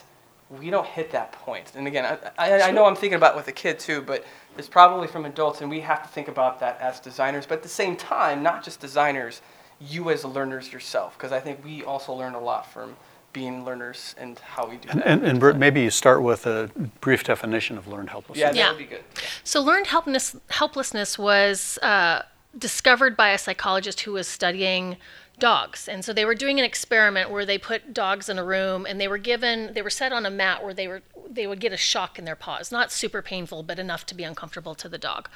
we 0.58 0.70
don't 0.70 0.86
hit 0.86 1.10
that 1.12 1.32
point? 1.32 1.72
And 1.76 1.86
again, 1.86 2.18
I, 2.38 2.50
I, 2.50 2.62
I 2.62 2.70
know 2.72 2.84
I'm 2.84 2.96
thinking 2.96 3.16
about 3.16 3.34
it 3.34 3.36
with 3.36 3.48
a 3.48 3.52
kid 3.52 3.78
too, 3.78 4.02
but 4.02 4.24
it's 4.58 4.68
probably 4.68 5.06
from 5.06 5.24
adults, 5.24 5.60
and 5.60 5.70
we 5.70 5.80
have 5.80 6.02
to 6.02 6.08
think 6.08 6.28
about 6.28 6.58
that 6.60 6.80
as 6.80 6.98
designers. 7.00 7.46
But 7.46 7.58
at 7.58 7.62
the 7.62 7.68
same 7.68 7.96
time, 7.96 8.42
not 8.42 8.64
just 8.64 8.80
designers, 8.80 9.42
you 9.80 10.10
as 10.10 10.24
learners 10.24 10.72
yourself, 10.72 11.16
because 11.16 11.32
I 11.32 11.40
think 11.40 11.64
we 11.64 11.84
also 11.84 12.12
learn 12.12 12.34
a 12.34 12.40
lot 12.40 12.70
from 12.70 12.96
being 13.32 13.64
learners 13.64 14.16
and 14.18 14.40
how 14.40 14.66
we 14.68 14.76
do 14.76 14.88
And, 14.90 15.00
that. 15.00 15.06
and, 15.06 15.24
and 15.24 15.38
Britt, 15.40 15.56
maybe 15.56 15.82
you 15.82 15.90
start 15.90 16.20
with 16.20 16.46
a 16.46 16.68
brief 17.00 17.22
definition 17.22 17.78
of 17.78 17.86
learned 17.86 18.10
helplessness. 18.10 18.38
yeah, 18.40 18.50
that 18.50 18.56
Yeah. 18.56 18.68
would 18.70 18.78
be 18.78 18.84
good. 18.84 19.04
So, 19.44 19.62
learned 19.62 19.86
helplessness, 19.86 20.36
helplessness 20.50 21.16
was 21.16 21.78
uh, 21.80 22.22
discovered 22.58 23.16
by 23.16 23.30
a 23.30 23.38
psychologist 23.38 24.00
who 24.00 24.12
was 24.12 24.26
studying 24.26 24.96
dogs. 25.40 25.88
And 25.88 26.04
so 26.04 26.12
they 26.12 26.24
were 26.24 26.34
doing 26.34 26.58
an 26.58 26.64
experiment 26.64 27.30
where 27.30 27.44
they 27.44 27.58
put 27.58 27.92
dogs 27.92 28.28
in 28.28 28.38
a 28.38 28.44
room 28.44 28.86
and 28.86 29.00
they 29.00 29.08
were 29.08 29.18
given, 29.18 29.72
they 29.74 29.82
were 29.82 29.90
set 29.90 30.12
on 30.12 30.24
a 30.26 30.30
mat 30.30 30.62
where 30.62 30.74
they 30.74 30.86
were 30.88 31.02
they 31.32 31.46
would 31.46 31.60
get 31.60 31.72
a 31.72 31.76
shock 31.76 32.18
in 32.18 32.24
their 32.24 32.34
paws, 32.34 32.72
not 32.72 32.90
super 32.90 33.22
painful, 33.22 33.62
but 33.62 33.78
enough 33.78 34.04
to 34.06 34.16
be 34.16 34.24
uncomfortable 34.24 34.74
to 34.74 34.88
the 34.88 34.98
dog. 34.98 35.28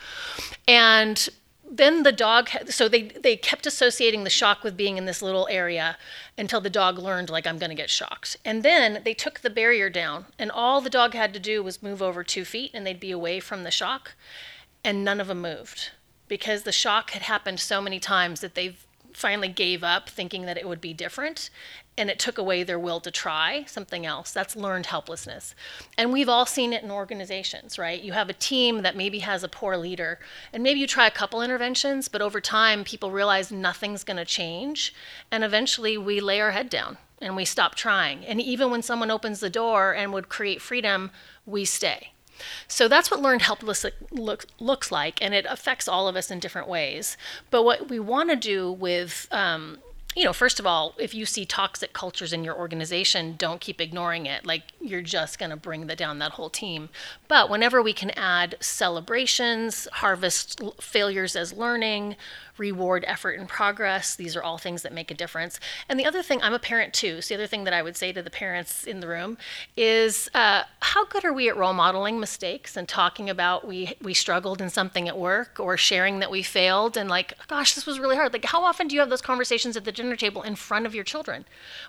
And 0.66 1.28
then 1.68 2.02
the 2.02 2.12
dog 2.12 2.50
so 2.68 2.88
they 2.88 3.02
they 3.02 3.37
kept 3.37 3.66
associating 3.66 4.25
the 4.25 4.30
shock 4.30 4.62
with 4.62 4.76
being 4.76 4.99
in 4.99 5.06
this 5.06 5.23
little 5.23 5.49
area 5.50 5.96
until 6.37 6.61
the 6.61 6.68
dog 6.68 6.99
learned 6.99 7.30
like 7.30 7.46
i'm 7.46 7.56
going 7.56 7.70
to 7.70 7.75
get 7.75 7.88
shocked 7.88 8.37
and 8.44 8.62
then 8.62 9.00
they 9.04 9.14
took 9.14 9.40
the 9.40 9.49
barrier 9.49 9.88
down 9.88 10.26
and 10.38 10.50
all 10.50 10.82
the 10.82 10.90
dog 10.90 11.14
had 11.14 11.32
to 11.32 11.40
do 11.40 11.62
was 11.62 11.82
move 11.82 12.02
over 12.02 12.23
two 12.23 12.44
feet 12.44 12.70
and 12.75 12.87
they'd 12.87 13.00
be 13.00 13.11
away 13.11 13.40
from 13.40 13.64
the 13.64 13.70
shock 13.70 14.14
and 14.84 15.02
none 15.02 15.20
of 15.20 15.28
them 15.28 15.40
moved 15.40 15.90
because 16.28 16.64
the 16.64 16.73
shock 16.73 17.11
had 17.11 17.23
happened 17.23 17.58
so 17.58 17.80
many 17.80 17.99
times 17.99 18.40
that 18.40 18.54
they 18.54 18.76
finally 19.16 19.49
gave 19.49 19.83
up 19.83 20.09
thinking 20.09 20.47
that 20.47 20.59
it 20.59 20.68
would 20.68 20.80
be 20.80 20.92
different 20.92 21.50
and 21.97 22.11
it 22.11 22.18
took 22.18 22.38
away 22.38 22.62
their 22.62 22.78
will 22.78 23.00
to 23.00 23.11
try 23.11 23.64
something 23.66 24.04
else. 24.04 24.33
That's 24.33 24.56
learned 24.56 24.87
helplessness. 24.87 25.54
And 25.97 26.12
we've 26.12 26.28
all 26.28 26.47
seen 26.47 26.73
it 26.73 26.83
in 26.83 26.90
organizations 26.90 27.78
right? 27.78 28.02
You 28.02 28.12
have 28.12 28.28
a 28.28 28.35
team 28.35 28.83
that 28.83 28.97
maybe 28.97 29.21
has 29.21 29.42
a 29.42 29.49
poor 29.49 29.76
leader 29.76 30.18
and 30.52 30.62
maybe 30.62 30.80
you 30.80 30.87
try 30.87 31.06
a 31.06 31.12
couple 31.12 31.42
interventions 31.42 32.09
but 32.09 32.23
over 32.23 32.40
time 32.40 32.85
people 32.85 33.11
realize 33.11 33.52
nothing's 33.52 34.04
going 34.04 34.16
to 34.16 34.25
change 34.25 34.94
and 35.30 35.44
eventually 35.44 35.97
we 35.97 36.21
lay 36.21 36.40
our 36.40 36.50
head 36.52 36.68
down 36.68 36.99
and 37.21 37.37
we 37.37 37.44
stop 37.44 37.75
trying. 37.75 38.25
And 38.26 38.40
even 38.40 38.71
when 38.71 38.83
someone 38.83 39.11
opens 39.11 39.40
the 39.40 39.50
door 39.50 39.94
and 39.94 40.12
would 40.12 40.28
create 40.28 40.61
freedom 40.61 41.11
we 41.47 41.64
stay 41.64 42.13
so 42.68 42.88
that's 42.88 43.10
what 43.10 43.20
learned 43.20 43.42
helpless 43.42 43.84
look, 44.10 44.46
looks 44.58 44.90
like, 44.90 45.22
and 45.22 45.34
it 45.34 45.46
affects 45.48 45.88
all 45.88 46.08
of 46.08 46.16
us 46.16 46.30
in 46.30 46.40
different 46.40 46.68
ways. 46.68 47.16
But 47.50 47.64
what 47.64 47.88
we 47.88 47.98
want 47.98 48.30
to 48.30 48.36
do 48.36 48.72
with, 48.72 49.28
um, 49.30 49.78
you 50.14 50.24
know, 50.24 50.32
first 50.32 50.60
of 50.60 50.66
all, 50.66 50.94
if 50.98 51.12
you 51.12 51.26
see 51.26 51.44
toxic 51.44 51.92
cultures 51.92 52.32
in 52.32 52.44
your 52.44 52.56
organization, 52.56 53.34
don't 53.36 53.60
keep 53.60 53.80
ignoring 53.80 54.26
it. 54.26 54.46
Like 54.46 54.62
you're 54.80 55.02
just 55.02 55.38
going 55.38 55.50
to 55.50 55.56
bring 55.56 55.86
that 55.88 55.98
down 55.98 56.20
that 56.20 56.32
whole 56.32 56.50
team. 56.50 56.88
But 57.26 57.50
whenever 57.50 57.82
we 57.82 57.92
can 57.92 58.10
add 58.10 58.56
celebrations, 58.60 59.88
harvest 59.94 60.60
failures 60.80 61.34
as 61.34 61.52
learning, 61.52 62.14
reward 62.56 63.04
effort 63.06 63.38
and 63.38 63.49
progress, 63.49 64.14
these 64.14 64.37
are 64.37 64.42
all 64.42 64.58
things 64.58 64.82
that 64.82 64.92
make 64.92 65.11
a 65.11 65.14
difference. 65.14 65.58
And 65.88 65.99
the 65.99 66.06
other 66.06 66.23
thing, 66.23 66.40
I'm 66.42 66.54
a 66.54 66.58
parent 66.58 66.94
too. 66.94 67.20
So 67.20 67.34
the 67.34 67.42
other 67.42 67.46
thing 67.46 67.64
that 67.64 67.75
I 67.75 67.82
would 67.82 67.96
say 67.96 68.12
to 68.12 68.23
the 68.23 68.30
parents 68.30 68.84
in 68.84 69.00
the 69.00 69.08
room 69.08 69.37
is, 69.76 70.30
uh, 70.34 70.64
how 70.80 71.04
good 71.06 71.25
are 71.25 71.32
we 71.32 71.49
at 71.49 71.56
role 71.56 71.73
modeling 71.73 72.20
mistakes 72.20 72.76
and 72.76 72.88
talking 72.88 73.28
about 73.28 73.66
we 73.66 73.94
we 74.00 74.14
struggled 74.14 74.61
in 74.61 74.70
something 74.70 75.08
at 75.08 75.18
work 75.18 75.58
or 75.58 75.76
sharing 75.76 76.18
that 76.20 76.30
we 76.30 76.42
failed 76.42 76.96
and 76.96 77.11
like, 77.11 77.34
gosh, 77.49 77.75
this 77.75 77.87
was 77.87 77.99
really 77.99 78.16
hard. 78.16 78.32
Like, 78.32 78.44
how 78.44 78.62
often 78.64 78.88
do 78.88 78.94
you 78.94 79.00
have 79.00 79.11
those 79.11 79.23
conversations 79.23 79.76
at 79.76 79.84
the 79.84 79.92
dinner 79.92 80.16
table 80.16 80.42
in 80.42 80.54
front 80.54 80.87
of 80.87 80.94
your 80.94 81.04
children? 81.04 81.44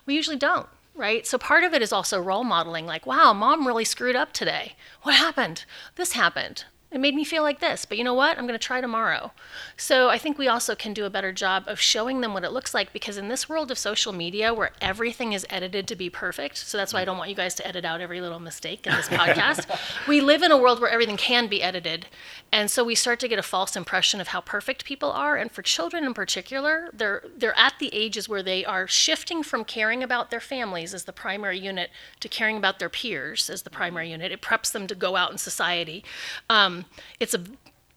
We 0.05 0.15
usually 0.15 0.37
don't. 0.37 0.67
Right? 0.97 1.27
So 1.27 1.37
part 1.37 1.65
of 1.65 1.73
it 1.73 1.81
is 1.81 1.91
also 1.91 2.21
role 2.21 2.45
modeling 2.45 2.85
like, 2.85 3.05
wow, 3.05 3.33
mom 3.33 3.67
really 3.67 3.83
screwed 3.83 4.15
up 4.15 4.31
today. 4.31 4.77
What 5.01 5.13
happened? 5.13 5.65
This 5.95 6.13
happened. 6.13 6.63
It 6.95 7.01
made 7.01 7.13
me 7.13 7.25
feel 7.25 7.43
like 7.43 7.59
this, 7.59 7.83
but 7.83 7.97
you 7.97 8.05
know 8.05 8.13
what? 8.13 8.37
I'm 8.37 8.47
going 8.47 8.57
to 8.57 8.65
try 8.65 8.79
tomorrow. 8.79 9.33
So 9.75 10.07
I 10.07 10.17
think 10.17 10.37
we 10.37 10.47
also 10.47 10.75
can 10.75 10.93
do 10.93 11.03
a 11.03 11.09
better 11.09 11.33
job 11.33 11.65
of 11.67 11.77
showing 11.77 12.21
them 12.21 12.33
what 12.33 12.45
it 12.45 12.53
looks 12.53 12.73
like 12.73 12.93
because 12.93 13.17
in 13.17 13.27
this 13.27 13.49
world 13.49 13.69
of 13.69 13.77
social 13.77 14.13
media 14.13 14.53
where 14.53 14.71
everything 14.79 15.33
is 15.33 15.45
edited 15.49 15.89
to 15.89 15.95
be 15.97 16.09
perfect, 16.09 16.55
so 16.55 16.77
that's 16.77 16.93
why 16.93 17.01
I 17.01 17.05
don't 17.05 17.17
want 17.17 17.29
you 17.29 17.35
guys 17.35 17.53
to 17.55 17.67
edit 17.67 17.83
out 17.83 17.99
every 17.99 18.21
little 18.21 18.39
mistake 18.39 18.87
in 18.87 18.93
this 18.95 19.09
podcast. 19.09 19.67
we 20.07 20.21
live 20.21 20.41
in 20.41 20.53
a 20.53 20.57
world 20.57 20.79
where 20.79 20.89
everything 20.89 21.17
can 21.17 21.47
be 21.47 21.61
edited. 21.61 22.05
And 22.49 22.71
so 22.71 22.85
we 22.85 22.95
start 22.95 23.19
to 23.19 23.27
get 23.27 23.39
a 23.39 23.43
false 23.43 23.75
impression 23.75 24.21
of 24.21 24.29
how 24.29 24.39
perfect 24.39 24.85
people 24.85 25.11
are. 25.11 25.35
And 25.35 25.51
for 25.51 25.61
children 25.61 26.05
in 26.05 26.13
particular, 26.13 26.89
they're 26.93 27.23
they're 27.35 27.57
at 27.57 27.73
the 27.79 27.93
ages 27.93 28.29
where 28.29 28.41
they 28.41 28.63
are 28.63 28.87
shifting 28.87 29.43
from 29.43 29.65
caring 29.65 30.01
about 30.01 30.31
their 30.31 30.39
families 30.39 30.93
as 30.93 31.03
the 31.03 31.11
primary 31.11 31.59
unit 31.59 31.89
to 32.21 32.29
caring 32.29 32.55
about 32.55 32.79
their 32.79 32.87
peers 32.87 33.49
as 33.49 33.63
the 33.63 33.69
primary 33.69 34.11
unit. 34.11 34.31
It 34.31 34.41
preps 34.41 34.71
them 34.71 34.87
to 34.87 34.95
go 34.95 35.17
out 35.17 35.33
in 35.33 35.37
society. 35.37 36.01
Um, 36.49 36.84
Um, 36.85 37.03
it's 37.19 37.33
a 37.33 37.43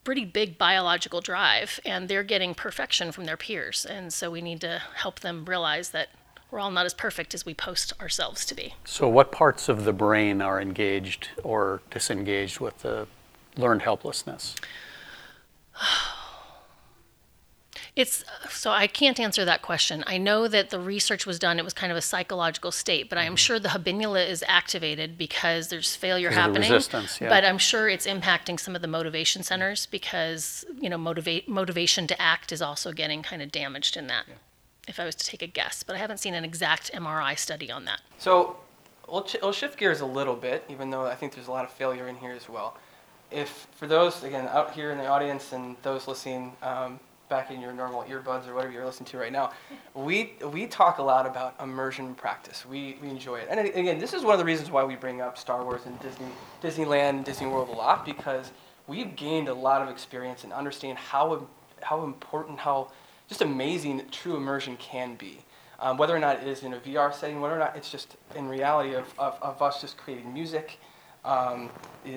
pretty 0.05 0.25
big 0.25 0.57
biological 0.57 1.21
drive, 1.21 1.81
and 1.85 2.09
they're 2.09 2.23
getting 2.23 2.55
perfection 2.55 3.13
from 3.13 3.25
their 3.27 3.37
peers. 3.37 3.85
And 3.85 4.13
so 4.13 4.31
we 4.31 4.41
need 4.41 4.61
to 4.63 4.83
help 4.95 5.21
them 5.21 5.45
realize 5.45 5.91
that 5.91 6.09
we're 6.51 6.61
all 6.61 6.71
not 6.71 6.87
as 6.87 6.95
perfect 6.95 7.35
as 7.35 7.45
we 7.45 7.53
post 7.53 7.93
ourselves 8.01 8.47
to 8.47 8.55
be. 8.55 8.75
So, 8.85 9.07
what 9.09 9.31
parts 9.31 9.69
of 9.69 9.85
the 9.85 9.93
brain 9.93 10.41
are 10.41 10.61
engaged 10.61 11.29
or 11.43 11.83
disengaged 11.91 12.59
with 12.59 12.79
the 12.79 13.07
learned 13.57 13.83
helplessness? 13.83 14.55
It's 17.99 18.25
so 18.49 18.71
I 18.71 18.87
can't 18.87 19.19
answer 19.19 19.45
that 19.45 19.61
question. 19.61 20.05
I 20.07 20.19
know 20.19 20.47
that 20.47 20.71
the 20.71 20.79
research 20.79 21.27
was 21.27 21.37
done; 21.37 21.59
it 21.59 21.65
was 21.65 21.75
kind 21.75 21.91
of 21.91 21.99
a 21.99 22.01
psychological 22.01 22.71
state, 22.71 23.09
but 23.09 23.19
I 23.19 23.25
am 23.25 23.35
sure 23.35 23.59
the 23.59 23.71
habenula 23.71 24.25
is 24.25 24.45
activated 24.47 25.19
because 25.19 25.67
there's 25.67 25.97
failure 25.97 26.29
Because 26.29 26.45
happening. 26.45 26.71
resistance, 26.71 27.21
yeah. 27.21 27.29
But 27.29 27.45
I'm 27.45 27.59
sure 27.59 27.89
it's 27.89 28.07
impacting 28.07 28.61
some 28.61 28.77
of 28.77 28.83
the 28.83 28.87
motivation 28.87 29.43
centers 29.43 29.87
because 29.87 30.65
you 30.81 30.89
know 30.89 30.97
motivate 30.97 31.49
motivation 31.49 32.07
to 32.07 32.23
act 32.23 32.53
is 32.53 32.63
also 32.63 32.93
getting 32.93 33.21
kind 33.25 33.43
of 33.43 33.51
damaged 33.51 33.97
in 33.97 34.07
that. 34.07 34.27
If 34.87 35.01
I 35.01 35.05
was 35.05 35.17
to 35.17 35.27
take 35.27 35.43
a 35.43 35.49
guess, 35.49 35.83
but 35.83 35.97
I 35.97 35.99
haven't 35.99 36.19
seen 36.19 36.35
an 36.35 36.45
exact 36.45 36.93
MRI 36.95 37.37
study 37.37 37.69
on 37.69 37.85
that. 37.87 38.01
So 38.19 38.59
we'll, 39.09 39.25
ch- 39.25 39.39
we'll 39.43 39.51
shift 39.51 39.77
gears 39.77 40.01
a 40.03 40.07
little 40.07 40.37
bit, 40.37 40.65
even 40.69 40.91
though 40.91 41.05
I 41.05 41.17
think 41.17 41.35
there's 41.35 41.49
a 41.49 41.51
lot 41.51 41.65
of 41.65 41.73
failure 41.73 42.07
in 42.07 42.15
here 42.15 42.31
as 42.33 42.49
well. 42.49 42.77
If 43.33 43.67
for 43.75 43.89
those 43.89 44.23
again 44.23 44.47
out 44.47 44.71
here 44.71 44.93
in 44.93 44.99
the 44.99 45.09
audience 45.09 45.53
and 45.53 45.75
those 45.83 46.07
listening 46.07 46.53
um, 46.63 47.01
back 47.29 47.51
in 47.51 47.61
your 47.61 47.73
normal 47.73 48.03
earbuds 48.05 48.49
or 48.49 48.55
whatever 48.55 48.73
you're 48.73 48.85
listening 48.85 49.09
to 49.11 49.19
right 49.19 49.33
now, 49.33 49.53
we 49.95 50.35
we 50.53 50.67
talk 50.67 50.99
a 50.99 51.03
lot 51.03 51.27
about 51.27 51.55
immersion 51.63 52.15
practice. 52.15 52.65
We 52.67 52.97
we 53.03 53.09
enjoy 53.09 53.37
it, 53.41 53.49
and 53.51 53.61
again, 53.61 53.99
this 53.99 54.15
is 54.15 54.23
one 54.23 54.35
of 54.35 54.39
the 54.39 54.45
reasons 54.45 54.71
why 54.71 54.85
we 54.85 54.97
bring 54.97 55.21
up 55.21 55.39
Star 55.39 55.65
Wars 55.65 55.83
and 55.87 55.99
Disney 56.01 56.27
Disneyland 56.63 57.11
and 57.11 57.25
Disney 57.25 57.47
World 57.47 57.69
a 57.69 57.73
lot 57.73 58.05
because 58.05 58.53
we've 58.87 59.15
gained 59.17 59.49
a 59.49 59.55
lot 59.55 59.83
of 59.83 59.89
experience 59.89 60.45
and 60.45 60.53
understand 60.53 60.99
how 60.99 61.47
how 61.83 62.05
important 62.05 62.59
how 62.59 62.91
just 63.29 63.43
amazing 63.43 64.03
true 64.11 64.37
immersion 64.37 64.77
can 64.79 65.15
be 65.15 65.41
um, 65.81 65.97
whether 65.97 66.15
or 66.15 66.19
not 66.19 66.43
it 66.43 66.49
is 66.49 66.63
in 66.63 66.75
a 66.75 66.79
VR 66.79 67.15
setting, 67.15 67.41
whether 67.41 67.55
or 67.55 67.59
not 67.59 67.77
it's 67.77 67.91
just 67.91 68.17
in 68.35 68.49
reality 68.49 68.95
of, 68.95 69.13
of, 69.19 69.39
of 69.41 69.63
us 69.63 69.81
just 69.81 69.97
creating 69.97 70.33
music, 70.33 70.79
um, 71.25 71.71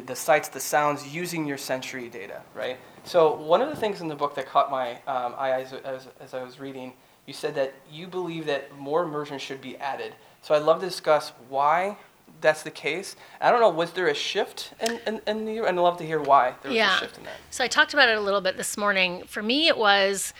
the- 0.05 0.15
sights, 0.15 0.47
the 0.49 0.59
sounds, 0.59 1.07
using 1.13 1.45
your 1.45 1.57
sensory 1.57 2.09
data, 2.09 2.41
right? 2.53 2.77
So 3.03 3.35
one 3.35 3.61
of 3.61 3.69
the 3.69 3.75
things 3.75 4.01
in 4.01 4.07
the 4.07 4.15
book 4.15 4.35
that 4.35 4.47
caught 4.47 4.69
my 4.69 4.91
um, 5.07 5.33
eye 5.37 5.51
as, 5.61 5.73
as, 5.73 6.07
as 6.19 6.33
I 6.33 6.43
was 6.43 6.59
reading, 6.59 6.93
you 7.25 7.33
said 7.33 7.55
that 7.55 7.73
you 7.91 8.07
believe 8.07 8.45
that 8.45 8.75
more 8.77 9.03
immersion 9.03 9.39
should 9.39 9.61
be 9.61 9.77
added. 9.77 10.13
So 10.41 10.55
I'd 10.55 10.63
love 10.63 10.79
to 10.81 10.85
discuss 10.85 11.31
why 11.49 11.97
that's 12.39 12.63
the 12.63 12.71
case. 12.71 13.15
I 13.39 13.51
don't 13.51 13.59
know, 13.59 13.69
was 13.69 13.91
there 13.91 14.07
a 14.07 14.13
shift 14.13 14.73
in, 14.81 14.99
in, 15.05 15.21
in 15.27 15.45
the, 15.45 15.57
and 15.59 15.77
I'd 15.79 15.81
love 15.83 15.97
to 15.97 16.05
hear 16.05 16.19
why 16.21 16.53
there 16.61 16.69
was 16.71 16.75
Yeah. 16.77 16.95
a 16.95 16.99
shift 16.99 17.17
in 17.17 17.23
that. 17.25 17.33
So 17.49 17.63
I 17.63 17.67
talked 17.67 17.93
about 17.93 18.09
it 18.09 18.17
a 18.17 18.21
little 18.21 18.41
bit 18.41 18.57
this 18.57 18.77
morning. 18.77 19.23
For 19.27 19.43
me, 19.43 19.67
it 19.67 19.77
was 19.77 20.33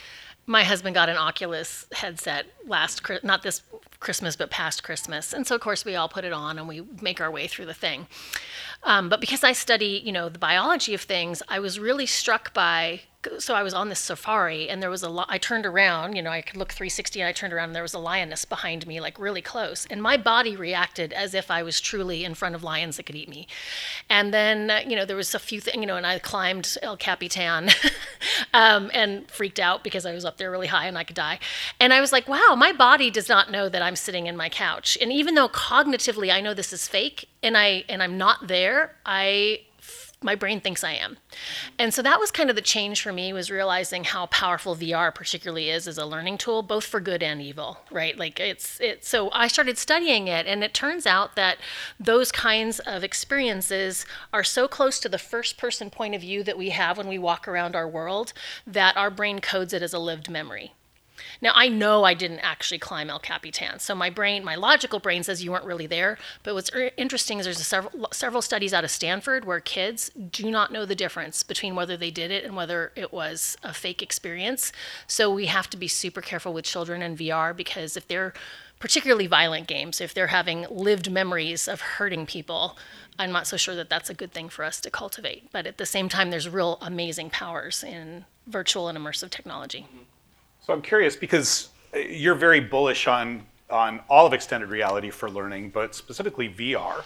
my 0.52 0.64
husband 0.64 0.94
got 0.94 1.10
an 1.10 1.18
Oculus 1.18 1.88
headset 1.94 2.46
last, 2.68 3.02
not 3.24 3.42
this 3.42 3.64
Christmas, 4.02 4.36
but 4.36 4.50
past 4.50 4.84
Christmas. 4.84 5.32
And 5.32 5.48
so, 5.48 5.56
of 5.56 5.62
course, 5.62 5.86
we 5.86 5.96
all 5.96 6.10
put 6.10 6.26
it 6.26 6.34
on 6.34 6.60
and 6.60 6.68
we 6.68 6.84
make 7.02 7.22
our 7.22 7.32
way 7.32 7.48
through 7.48 7.68
the 7.68 7.74
thing. 7.74 8.08
Um, 8.84 9.10
but 9.10 9.22
because 9.22 9.44
I 9.44 9.54
study, 9.54 10.02
you 10.04 10.12
know, 10.12 10.28
the 10.28 10.40
biology 10.40 10.94
of 10.94 11.02
things, 11.02 11.42
I 11.48 11.60
was 11.60 11.80
really 11.80 12.06
struck 12.06 12.54
by 12.54 13.02
so 13.40 13.54
I 13.54 13.64
was 13.64 13.74
on 13.74 13.90
this 13.90 14.00
safari 14.00 14.70
and 14.70 14.82
there 14.82 14.90
was 14.90 15.04
a 15.04 15.10
li- 15.10 15.26
I 15.28 15.38
turned 15.38 15.66
around, 15.66 16.16
you 16.16 16.22
know, 16.22 16.32
I 16.32 16.42
could 16.42 16.58
look 16.58 16.72
360 16.72 17.22
and 17.22 17.28
I 17.28 17.32
turned 17.32 17.54
around 17.54 17.70
and 17.70 17.76
there 17.76 17.84
was 17.84 17.94
a 17.94 18.00
lioness 18.00 18.46
behind 18.46 18.88
me 18.88 19.00
like 19.00 19.20
really 19.20 19.42
close 19.42 19.86
and 19.90 20.02
my 20.02 20.18
body 20.18 20.56
reacted 20.56 21.14
as 21.14 21.34
if 21.34 21.52
I 21.52 21.64
was 21.64 21.80
truly 21.80 22.24
in 22.24 22.34
front 22.34 22.56
of 22.56 22.64
lions 22.64 22.98
that 22.98 23.06
could 23.06 23.16
eat 23.16 23.30
me. 23.30 23.48
And 24.10 24.34
then, 24.34 24.72
you 24.90 24.96
know, 24.96 25.06
there 25.06 25.16
was 25.16 25.36
a 25.36 25.40
few 25.40 25.62
things, 25.62 25.78
you 25.78 25.86
know, 25.86 25.98
and 25.98 26.06
I 26.06 26.20
climbed 26.20 26.78
El 26.82 26.98
Capitan 26.98 27.70
um, 28.54 28.90
and 28.94 29.30
freaked 29.30 29.60
out 29.60 29.84
because 29.84 30.06
I 30.06 30.14
was 30.14 30.26
up 30.26 30.38
there 30.38 30.50
really 30.50 30.68
high 30.68 30.88
and 30.88 30.98
I 30.98 31.04
could 31.04 31.16
die. 31.16 31.40
And 31.80 31.94
I 31.94 32.02
was 32.02 32.12
like, 32.12 32.28
wow, 32.28 32.56
my 32.58 32.72
body 32.72 33.12
does 33.12 33.30
not 33.30 33.52
know 33.52 33.70
that 33.70 33.82
I'm 33.82 33.96
sitting 33.96 34.28
in 34.28 34.36
my 34.36 34.50
couch. 34.50 34.98
And 35.00 35.12
even 35.12 35.36
though 35.36 35.50
cognitively 35.50 36.32
I 36.32 36.42
know 36.42 36.54
this 36.54 36.74
is 36.74 36.88
fake 36.88 37.28
and 37.44 37.58
I 37.58 37.84
and 37.88 38.02
I'm 38.02 38.18
not 38.18 38.48
there, 38.48 38.96
I 39.06 39.62
my 40.24 40.36
brain 40.36 40.62
thinks 40.62 40.84
I 40.84 40.94
am. 40.94 41.18
And 41.80 41.94
so 41.94 42.02
that 42.04 42.20
was 42.20 42.30
kind 42.30 42.50
of 42.50 42.56
the 42.56 42.62
change 42.62 43.02
for 43.02 43.12
me 43.12 43.34
was 43.34 43.50
realizing 43.50 44.04
how 44.04 44.28
powerful 44.28 44.76
VR 44.76 45.14
particularly 45.14 45.70
is 45.70 45.88
as 45.88 45.98
a 45.98 46.06
learning 46.06 46.38
tool, 46.38 46.62
both 46.62 46.86
for 46.86 47.00
good 47.00 47.24
and 47.24 47.42
evil, 47.42 47.80
right? 47.90 48.18
Like 48.18 48.40
it's 48.40 48.80
it 48.80 49.04
so 49.04 49.32
I 49.32 49.48
started 49.48 49.80
studying 49.80 50.28
it 50.28 50.46
and 50.46 50.64
it 50.64 50.76
turns 50.76 51.08
out 51.08 51.36
that 51.36 51.58
those 52.00 52.32
kinds 52.32 52.80
of 52.80 53.04
experiences 53.04 54.06
are 54.32 54.44
so 54.44 54.68
close 54.68 55.00
to 55.00 55.10
the 55.10 55.18
first 55.18 55.58
person 55.58 55.90
point 55.90 56.14
of 56.14 56.22
view 56.22 56.44
that 56.44 56.58
we 56.58 56.70
have 56.70 56.98
when 56.98 57.08
we 57.08 57.18
walk 57.18 57.48
around 57.48 57.76
our 57.76 57.88
world 57.88 58.34
that 58.68 58.96
our 58.96 59.10
brain 59.10 59.40
codes 59.40 59.74
it 59.74 59.82
as 59.82 59.94
a 59.94 60.00
lived 60.00 60.30
memory. 60.30 60.74
Now, 61.42 61.52
I 61.56 61.68
know 61.68 62.04
I 62.04 62.14
didn't 62.14 62.40
actually 62.40 62.80
climb 62.80 63.10
El 63.10 63.20
Capitan. 63.20 63.80
So 63.80 63.96
my 63.96 64.10
brain, 64.10 64.44
my 64.44 64.56
logical 64.56 65.00
brain 65.00 65.24
says 65.24 65.44
you 65.44 65.52
weren't 65.52 65.66
really 65.66 65.88
there. 65.88 66.18
But 66.44 66.54
what's 66.54 66.72
er, 66.74 66.92
interesting 66.98 67.40
is 67.40 67.46
there's 67.46 67.66
several, 67.66 68.08
several 68.12 68.42
studies 68.42 68.74
out 68.74 68.84
of 68.84 68.92
Stanford 68.92 69.46
where 69.46 69.60
kids 69.60 70.10
do 70.10 70.50
not 70.50 70.72
know 70.72 70.86
the 70.86 70.96
difference 70.96 71.44
between 71.44 71.76
whether 71.76 71.98
they 71.98 72.12
did 72.12 72.32
it 72.32 72.44
and 72.44 72.56
whether 72.56 72.92
it 72.96 73.12
was 73.12 73.58
a 73.64 73.74
fake 73.74 74.02
experience. 74.02 74.72
So 75.08 75.34
we 75.34 75.48
have 75.48 75.70
to 75.72 75.78
be 75.78 75.88
super 75.88 76.22
careful 76.22 76.54
with 76.54 76.66
children 76.66 77.02
and 77.02 77.18
VR 77.18 77.56
because 77.56 77.98
if 77.98 78.08
they're 78.08 78.34
particularly 78.82 79.28
violent 79.28 79.68
games, 79.68 80.02
if 80.02 80.14
they're 80.14 80.28
having 80.28 80.66
lived 80.70 81.10
memories 81.10 81.68
of 81.68 81.82
hurting 81.82 82.26
people, 82.26 82.78
I'm 83.18 83.32
not 83.32 83.48
so 83.48 83.56
sure 83.56 83.76
that 83.76 83.90
that's 83.90 84.10
a 84.10 84.14
good 84.14 84.34
thing 84.34 84.50
for 84.50 84.66
us 84.66 84.82
to 84.82 84.90
cultivate. 84.90 85.52
But 85.52 85.68
at 85.68 85.78
the 85.78 85.86
same 85.86 86.10
time, 86.10 86.32
there's 86.32 86.50
real 86.50 86.80
amazing 86.82 87.30
powers 87.30 87.84
in 87.84 88.26
virtual 88.48 88.88
and 88.88 88.98
immersive 88.98 89.30
technology. 89.30 89.86
Mm-hmm. 89.88 90.04
So 90.62 90.74
I'm 90.74 90.82
curious 90.84 91.16
because 91.16 91.70
uh, 91.94 91.98
you're 91.98 92.36
very 92.36 92.60
bullish 92.60 93.08
on 93.08 93.46
on 93.70 94.02
all 94.10 94.28
of 94.28 94.34
extended 94.34 94.70
reality 94.70 95.10
for 95.10 95.30
learning, 95.30 95.70
but 95.70 95.96
specifically 95.96 96.50
VR, 96.50 97.04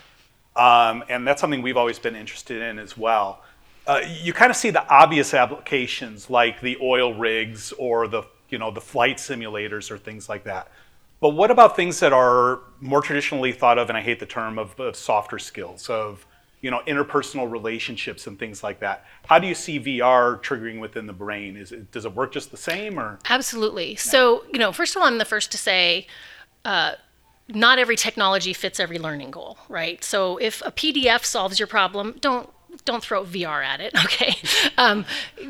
um, 0.55 1.03
and 1.09 1.27
that's 1.27 1.39
something 1.39 1.61
we've 1.61 1.77
always 1.77 1.99
been 1.99 2.15
interested 2.15 2.61
in 2.61 2.79
as 2.79 2.97
well. 2.97 3.43
Uh, 3.85 4.01
you 4.23 4.33
kind 4.33 4.49
of 4.49 4.57
see 4.57 4.71
the 4.71 4.85
obvious 4.89 5.35
applications 5.35 6.27
like 6.27 6.59
the 6.59 6.75
oil 6.81 7.13
rigs 7.13 7.71
or 7.73 8.07
the 8.07 8.23
you 8.49 8.57
know 8.57 8.71
the 8.71 8.81
flight 8.81 9.17
simulators 9.17 9.89
or 9.89 9.97
things 9.97 10.27
like 10.27 10.43
that. 10.43 10.69
But 11.21 11.29
what 11.29 11.49
about 11.49 11.77
things 11.77 12.01
that 12.01 12.11
are 12.11 12.59
more 12.81 13.01
traditionally 13.01 13.53
thought 13.53 13.79
of, 13.79 13.87
and 13.87 13.97
I 13.97 14.01
hate 14.01 14.19
the 14.19 14.25
term 14.25 14.59
of, 14.59 14.77
of 14.79 14.97
softer 14.97 15.39
skills 15.39 15.89
of 15.89 16.25
you 16.65 16.71
know, 16.71 16.81
interpersonal 16.87 17.49
relationships 17.49 18.25
and 18.25 18.39
things 18.39 18.63
like 18.63 18.79
that. 18.79 19.05
How 19.27 19.37
do 19.37 19.45
you 19.45 19.53
see 19.53 19.79
VR 19.79 20.41
triggering 20.41 20.79
within 20.79 21.05
the 21.05 21.13
brain? 21.13 21.57
Is 21.57 21.71
it, 21.71 21.91
does 21.91 22.05
it 22.05 22.15
work 22.15 22.33
just 22.33 22.49
the 22.49 22.57
same 22.57 22.97
or? 22.99 23.19
Absolutely. 23.29 23.91
No. 23.91 23.95
So, 23.97 24.43
you 24.51 24.57
know, 24.57 24.71
first 24.71 24.95
of 24.95 25.01
all, 25.03 25.07
I'm 25.07 25.19
the 25.19 25.25
first 25.25 25.51
to 25.51 25.59
say, 25.59 26.07
uh, 26.65 26.93
not 27.47 27.77
every 27.77 27.95
technology 27.95 28.51
fits 28.51 28.79
every 28.79 28.97
learning 28.97 29.29
goal, 29.29 29.59
right? 29.69 30.03
So 30.03 30.37
if 30.37 30.63
a 30.65 30.71
PDF 30.71 31.23
solves 31.23 31.59
your 31.59 31.67
problem, 31.67 32.15
don't 32.19 32.49
don't 32.83 33.03
throw 33.03 33.23
VR 33.23 33.63
at 33.63 33.79
it, 33.79 33.93
okay? 34.05 34.35
Um, 34.77 35.05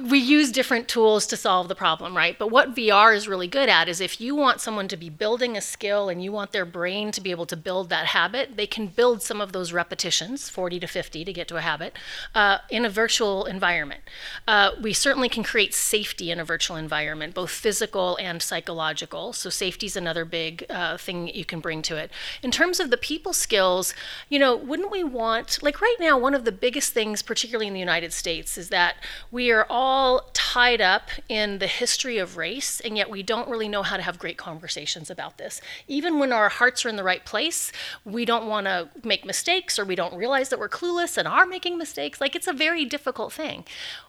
we 0.10 0.20
use 0.20 0.52
different 0.52 0.88
tools 0.88 1.26
to 1.28 1.38
solve 1.38 1.68
the 1.68 1.76
problem, 1.76 2.16
right? 2.16 2.38
But 2.38 2.50
what 2.50 2.76
VR 2.76 3.16
is 3.16 3.28
really 3.28 3.48
good 3.48 3.70
at 3.70 3.90
is 3.90 4.00
if 4.00 4.22
you 4.22 4.36
want 4.36 4.62
someone 4.62 4.88
to 4.90 4.98
be 4.98 5.10
building 5.10 5.58
a 5.58 5.62
skill 5.62 6.10
and 6.10 6.24
you 6.24 6.32
want 6.32 6.52
their 6.52 6.66
brain 6.66 7.12
to 7.12 7.22
be 7.22 7.32
able 7.32 7.46
to 7.48 7.58
build 7.58 7.90
that 7.90 8.08
habit, 8.08 8.58
they 8.58 8.68
can 8.68 8.88
build 8.88 9.22
some 9.22 9.42
of 9.42 9.52
those 9.52 9.74
repetitions, 9.74 10.50
40 10.50 10.80
to 10.82 10.88
50 10.88 11.26
to 11.26 11.34
get 11.34 11.48
to 11.48 11.58
a 11.58 11.62
habit, 11.62 11.98
uh, 12.34 12.60
in 12.70 12.86
a 12.86 12.90
virtual 12.90 13.46
environment. 13.46 14.02
Uh, 14.48 14.72
we 14.82 14.94
certainly 14.94 15.30
can 15.30 15.44
create 15.44 15.74
safety 15.74 16.32
in 16.32 16.40
a 16.40 16.46
virtual 16.46 16.78
environment, 16.78 17.34
both 17.34 17.50
physical 17.50 18.18
and 18.22 18.42
psychological. 18.42 19.34
So 19.34 19.50
safety 19.50 19.86
is 19.88 19.96
another 19.96 20.26
big 20.26 20.66
uh, 20.70 20.98
thing 20.98 21.28
you 21.28 21.46
can 21.46 21.60
bring 21.60 21.82
to 21.84 21.98
it. 21.98 22.12
In 22.44 22.52
terms 22.52 22.80
of 22.80 22.90
the 22.90 22.98
people 22.98 23.34
skills, 23.34 23.94
you 24.30 24.40
know, 24.40 24.56
wouldn't 24.56 24.92
we 24.92 25.04
want, 25.04 25.62
like 25.62 25.82
right 25.82 25.98
now, 26.00 26.18
one 26.18 26.34
of 26.34 26.46
the 26.46 26.52
biggest 26.52 26.94
things 26.94 27.15
particularly 27.22 27.68
in 27.68 27.74
the 27.74 27.80
United 27.80 28.14
States, 28.14 28.58
is 28.58 28.70
that 28.70 28.96
we 29.32 29.52
are 29.52 29.66
all 29.70 30.30
tied 30.34 30.82
up 30.82 31.10
in 31.30 31.60
the 31.60 31.68
history 31.68 32.18
of 32.18 32.38
race, 32.38 32.80
and 32.80 32.98
yet 32.98 33.10
we 33.10 33.24
don't 33.24 33.50
really 33.50 33.68
know 33.68 33.84
how 33.84 33.98
to 33.98 34.04
have 34.04 34.20
great 34.20 34.38
conversations 34.38 35.10
about 35.10 35.38
this. 35.38 35.62
Even 35.88 36.20
when 36.20 36.32
our 36.32 36.50
hearts 36.50 36.86
are 36.86 36.90
in 36.90 36.96
the 36.96 37.04
right 37.04 37.26
place, 37.26 37.72
we 38.04 38.26
don't 38.26 38.48
want 38.48 38.66
to 38.68 38.90
make 39.04 39.26
mistakes 39.26 39.78
or 39.78 39.86
we 39.86 39.96
don't 39.96 40.16
realize 40.16 40.50
that 40.50 40.60
we're 40.60 40.70
clueless 40.70 41.18
and 41.18 41.28
are 41.28 41.46
making 41.46 41.78
mistakes. 41.78 42.22
Like 42.22 42.36
it's 42.36 42.48
a 42.48 42.54
very 42.54 42.86
difficult 42.86 43.34
thing 43.34 43.66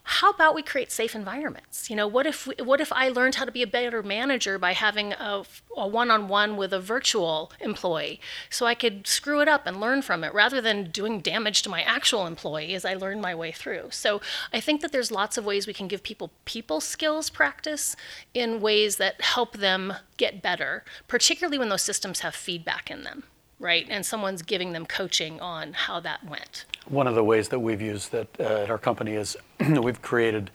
how 0.09 0.31
about 0.31 0.55
we 0.55 0.63
create 0.63 0.93
safe 0.93 1.17
environments? 1.17 1.91
You 1.91 1.97
know, 1.97 2.07
what 2.07 2.27
if 2.27 2.47
we, 2.47 2.55
what 2.63 2.81
if 2.81 2.93
I 2.93 3.09
learned 3.09 3.35
how 3.35 3.45
to 3.45 3.51
be 3.51 3.63
a 3.63 3.67
better 3.67 4.05
manager 4.05 4.57
by 4.57 4.73
having 4.73 5.13
a, 5.15 5.43
a 5.77 5.89
one-on-one 5.89 6.57
with 6.57 6.73
a 6.73 6.79
virtual 6.79 7.51
employee, 7.59 8.21
so 8.49 8.67
I 8.67 8.77
could 8.77 9.09
screw 9.09 9.41
it 9.41 9.49
up 9.49 9.67
and 9.67 9.81
learn 9.81 10.03
from 10.03 10.23
it 10.23 10.33
rather 10.33 10.61
than 10.61 10.93
doing 10.93 11.19
damage 11.19 11.63
to 11.63 11.69
my 11.69 11.83
actual 11.83 12.25
employee 12.25 12.73
as 12.75 12.85
I 12.85 12.95
learn 12.99 13.21
my 13.21 13.35
way 13.35 13.53
through. 13.53 13.89
So 13.91 14.21
I 14.53 14.61
think 14.61 14.81
that 14.81 14.93
there's 14.93 15.11
lots 15.11 15.37
of 15.37 15.45
ways 15.45 15.67
we 15.67 15.75
can 15.75 15.89
give 15.89 16.03
people 16.03 16.31
people 16.45 16.81
skills 16.81 17.31
practice 17.31 17.97
in 18.35 18.61
ways 18.61 18.97
that 18.97 19.21
help 19.21 19.59
them 19.59 19.95
get 20.17 20.43
better, 20.43 20.85
particularly 21.09 21.59
when 21.59 21.69
those 21.69 21.83
systems 21.83 22.21
have 22.21 22.35
feedback 22.35 22.91
in 22.91 23.03
them 23.03 23.25
right? 23.59 23.87
And 23.89 24.05
someone's 24.05 24.43
giving 24.43 24.73
them 24.73 24.87
coaching 24.87 25.41
on 25.41 25.73
how 25.73 26.01
that 26.01 26.23
went. 26.29 26.67
One 26.89 27.07
of 27.07 27.15
the 27.15 27.25
ways 27.25 27.49
that 27.49 27.59
we've 27.59 27.81
used 27.81 28.13
that 28.13 28.29
uh, 28.39 28.43
at 28.43 28.71
our 28.71 28.79
company 28.79 29.15
is 29.15 29.37
we've 29.81 30.03
created 30.03 30.51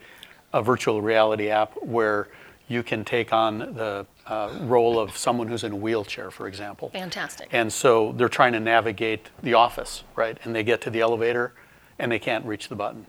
a 0.52 0.62
virtual 0.62 1.02
reality 1.02 1.48
app 1.48 1.72
where 1.82 2.28
you 2.68 2.82
can 2.82 3.04
take 3.04 3.32
on 3.32 3.58
the 3.58 4.06
uh, 4.26 4.56
role 4.62 4.98
of 4.98 5.16
someone 5.16 5.48
who's 5.48 5.64
in 5.64 5.72
a 5.72 5.76
wheelchair, 5.76 6.30
for 6.30 6.46
example. 6.46 6.90
Fantastic. 6.90 7.48
And 7.52 7.72
so 7.72 8.12
they're 8.12 8.28
trying 8.28 8.52
to 8.52 8.60
navigate 8.60 9.28
the 9.42 9.54
office, 9.54 10.04
right? 10.14 10.38
And 10.44 10.54
they 10.54 10.62
get 10.62 10.80
to 10.82 10.90
the 10.90 11.00
elevator 11.00 11.52
and 11.98 12.10
they 12.10 12.18
can't 12.18 12.44
reach 12.44 12.68
the 12.68 12.76
button. 12.76 13.06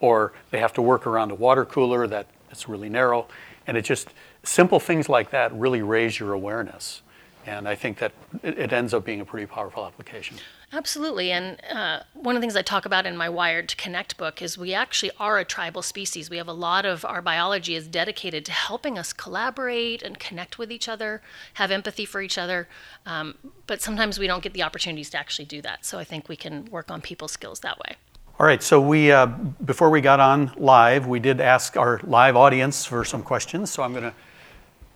Or 0.00 0.32
they 0.50 0.58
have 0.58 0.72
to 0.74 0.82
work 0.82 1.06
around 1.06 1.30
a 1.30 1.34
water 1.34 1.64
cooler 1.64 2.06
that 2.06 2.26
it's 2.50 2.68
really 2.68 2.88
narrow. 2.88 3.26
And 3.66 3.76
it 3.76 3.82
just, 3.82 4.08
simple 4.42 4.78
things 4.78 5.08
like 5.08 5.30
that 5.30 5.52
really 5.52 5.82
raise 5.82 6.18
your 6.18 6.32
awareness. 6.32 7.02
And 7.46 7.68
I 7.68 7.76
think 7.76 7.98
that 7.98 8.12
it, 8.42 8.72
ends 8.72 8.92
up 8.92 9.04
being 9.04 9.20
a 9.20 9.24
pretty 9.24 9.46
powerful 9.46 9.86
application. 9.86 10.36
Absolutely. 10.72 11.30
And 11.30 11.58
uh, 11.72 12.00
one 12.14 12.34
of 12.34 12.40
the 12.40 12.44
things 12.44 12.56
I 12.56 12.62
talk 12.62 12.86
about 12.86 13.06
in 13.06 13.16
my 13.16 13.28
Wired 13.28 13.68
to 13.68 13.76
Connect 13.76 14.16
book 14.16 14.42
is 14.42 14.58
we 14.58 14.74
actually 14.74 15.12
are 15.20 15.38
a 15.38 15.44
tribal 15.44 15.80
species. 15.80 16.28
We 16.28 16.38
have 16.38 16.48
a 16.48 16.52
lot 16.52 16.84
of 16.84 17.04
our 17.04 17.22
biology 17.22 17.76
is 17.76 17.86
dedicated 17.86 18.44
to 18.46 18.52
helping 18.52 18.98
us 18.98 19.12
collaborate 19.12 20.02
and 20.02 20.18
connect 20.18 20.58
with 20.58 20.72
each 20.72 20.88
other, 20.88 21.22
have 21.54 21.70
empathy 21.70 22.04
for 22.04 22.20
each 22.20 22.36
other. 22.36 22.66
Um, 23.06 23.38
but 23.68 23.80
sometimes 23.80 24.18
we 24.18 24.26
don't 24.26 24.42
get 24.42 24.54
the 24.54 24.64
opportunities 24.64 25.10
to 25.10 25.18
actually 25.18 25.44
do 25.44 25.62
that. 25.62 25.84
So 25.84 26.00
I 26.00 26.04
think 26.04 26.28
we 26.28 26.36
can 26.36 26.64
work 26.64 26.90
on 26.90 27.00
people 27.00 27.28
skills 27.28 27.60
that 27.60 27.78
way. 27.78 27.94
All 28.38 28.44
right, 28.44 28.62
so 28.62 28.82
we 28.82 29.10
uh, 29.10 29.24
before 29.64 29.88
we 29.88 30.02
got 30.02 30.20
on 30.20 30.52
live, 30.58 31.06
we 31.06 31.20
did 31.20 31.40
ask 31.40 31.74
our 31.78 32.00
live 32.04 32.36
audience 32.36 32.84
for 32.84 33.02
some 33.02 33.22
questions. 33.22 33.70
So 33.70 33.82
I'm 33.82 33.92
going 33.92 34.04
to 34.04 34.12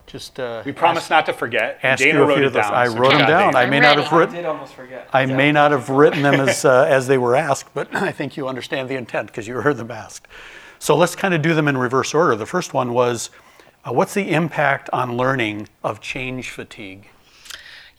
just 0.07 0.39
uh, 0.39 0.63
we 0.67 0.73
promise 0.73 1.09
not 1.09 1.25
to 1.25 1.33
forget. 1.33 1.79
Ask 1.83 2.03
Dana 2.03 2.19
you 2.19 2.25
wrote 2.27 2.43
it 2.43 2.51
down. 2.51 2.75
I 2.75 2.89
wrote 2.89 3.13
them 3.13 3.27
down. 3.27 3.57
I 3.57 3.65
may 3.65 3.81
not 3.81 3.97
have 3.97 4.13
written. 4.13 4.35
I 4.35 4.39
did 4.41 4.47
almost 4.47 4.75
forget. 4.75 5.09
I 5.15 5.25
may 5.25 5.53
not 5.53 5.71
have 5.71 5.89
written 5.89 6.21
them 6.21 6.35
as 6.35 6.67
uh, 6.67 6.85
as 6.87 7.07
they 7.07 7.17
were 7.17 7.35
asked, 7.35 7.73
but 7.73 7.95
I 7.95 8.13
think 8.13 8.37
you 8.37 8.47
understand 8.47 8.91
the 8.91 8.97
intent 8.97 9.29
because 9.29 9.49
you 9.49 9.55
heard 9.55 9.79
them 9.79 9.91
asked. 9.91 10.29
So 10.79 10.95
let's 10.95 11.17
kind 11.17 11.33
of 11.33 11.41
do 11.41 11.55
them 11.55 11.67
in 11.67 11.79
reverse 11.79 12.13
order. 12.13 12.37
The 12.37 12.45
first 12.45 12.75
one 12.75 12.93
was, 12.93 13.31
uh, 13.87 13.93
what's 13.93 14.13
the 14.13 14.33
impact 14.33 14.91
on 14.93 15.17
learning 15.17 15.69
of 15.83 16.03
change 16.03 16.51
fatigue? 16.51 17.09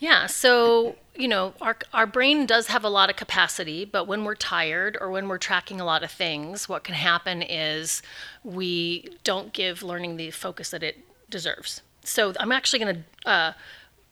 Yeah. 0.01 0.25
So 0.25 0.97
you 1.15 1.27
know, 1.27 1.53
our, 1.61 1.77
our 1.93 2.07
brain 2.07 2.45
does 2.45 2.67
have 2.67 2.85
a 2.85 2.89
lot 2.89 3.09
of 3.09 3.17
capacity, 3.17 3.85
but 3.85 4.07
when 4.07 4.23
we're 4.23 4.35
tired 4.35 4.97
or 4.99 5.11
when 5.11 5.27
we're 5.27 5.37
tracking 5.37 5.79
a 5.79 5.85
lot 5.85 6.03
of 6.03 6.11
things, 6.11 6.69
what 6.69 6.83
can 6.85 6.95
happen 6.95 7.41
is 7.41 8.01
we 8.43 9.09
don't 9.25 9.51
give 9.53 9.83
learning 9.83 10.15
the 10.15 10.31
focus 10.31 10.71
that 10.71 10.83
it 10.83 10.99
deserves 11.29 11.81
so 12.03 12.33
I'm 12.39 12.51
actually 12.51 12.79
going 12.79 13.03
to 13.23 13.29
uh, 13.29 13.53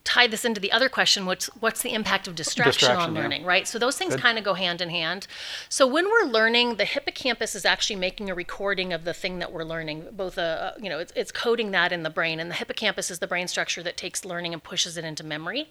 tie 0.03 0.27
this 0.27 0.45
into 0.45 0.59
the 0.59 0.71
other 0.71 0.89
question 0.89 1.25
what's 1.25 1.47
what's 1.59 1.81
the 1.81 1.93
impact 1.93 2.27
of 2.27 2.35
distraction, 2.35 2.79
distraction 2.79 3.09
on 3.09 3.13
learning 3.13 3.41
yeah. 3.41 3.47
right? 3.47 3.67
So 3.67 3.77
those 3.77 3.97
things 3.97 4.15
kind 4.15 4.38
of 4.38 4.43
go 4.43 4.53
hand 4.53 4.81
in 4.81 4.89
hand. 4.89 5.27
So 5.67 5.85
when 5.85 6.09
we're 6.09 6.25
learning 6.25 6.75
the 6.75 6.85
hippocampus 6.85 7.55
is 7.55 7.65
actually 7.65 7.97
making 7.97 8.29
a 8.29 8.35
recording 8.35 8.93
of 8.93 9.03
the 9.03 9.13
thing 9.13 9.39
that 9.39 9.51
we're 9.51 9.63
learning 9.63 10.07
both 10.12 10.38
a 10.38 10.75
you 10.81 10.89
know 10.89 10.99
it's, 10.99 11.13
it's 11.15 11.31
coding 11.31 11.71
that 11.71 11.91
in 11.91 12.03
the 12.03 12.09
brain 12.09 12.39
and 12.39 12.49
the 12.49 12.55
hippocampus 12.55 13.12
is 13.12 13.19
the 13.19 13.27
brain 13.27 13.47
structure 13.47 13.83
that 13.83 13.97
takes 13.97 14.25
learning 14.25 14.53
and 14.53 14.63
pushes 14.63 14.97
it 14.97 15.03
into 15.03 15.23
memory 15.23 15.69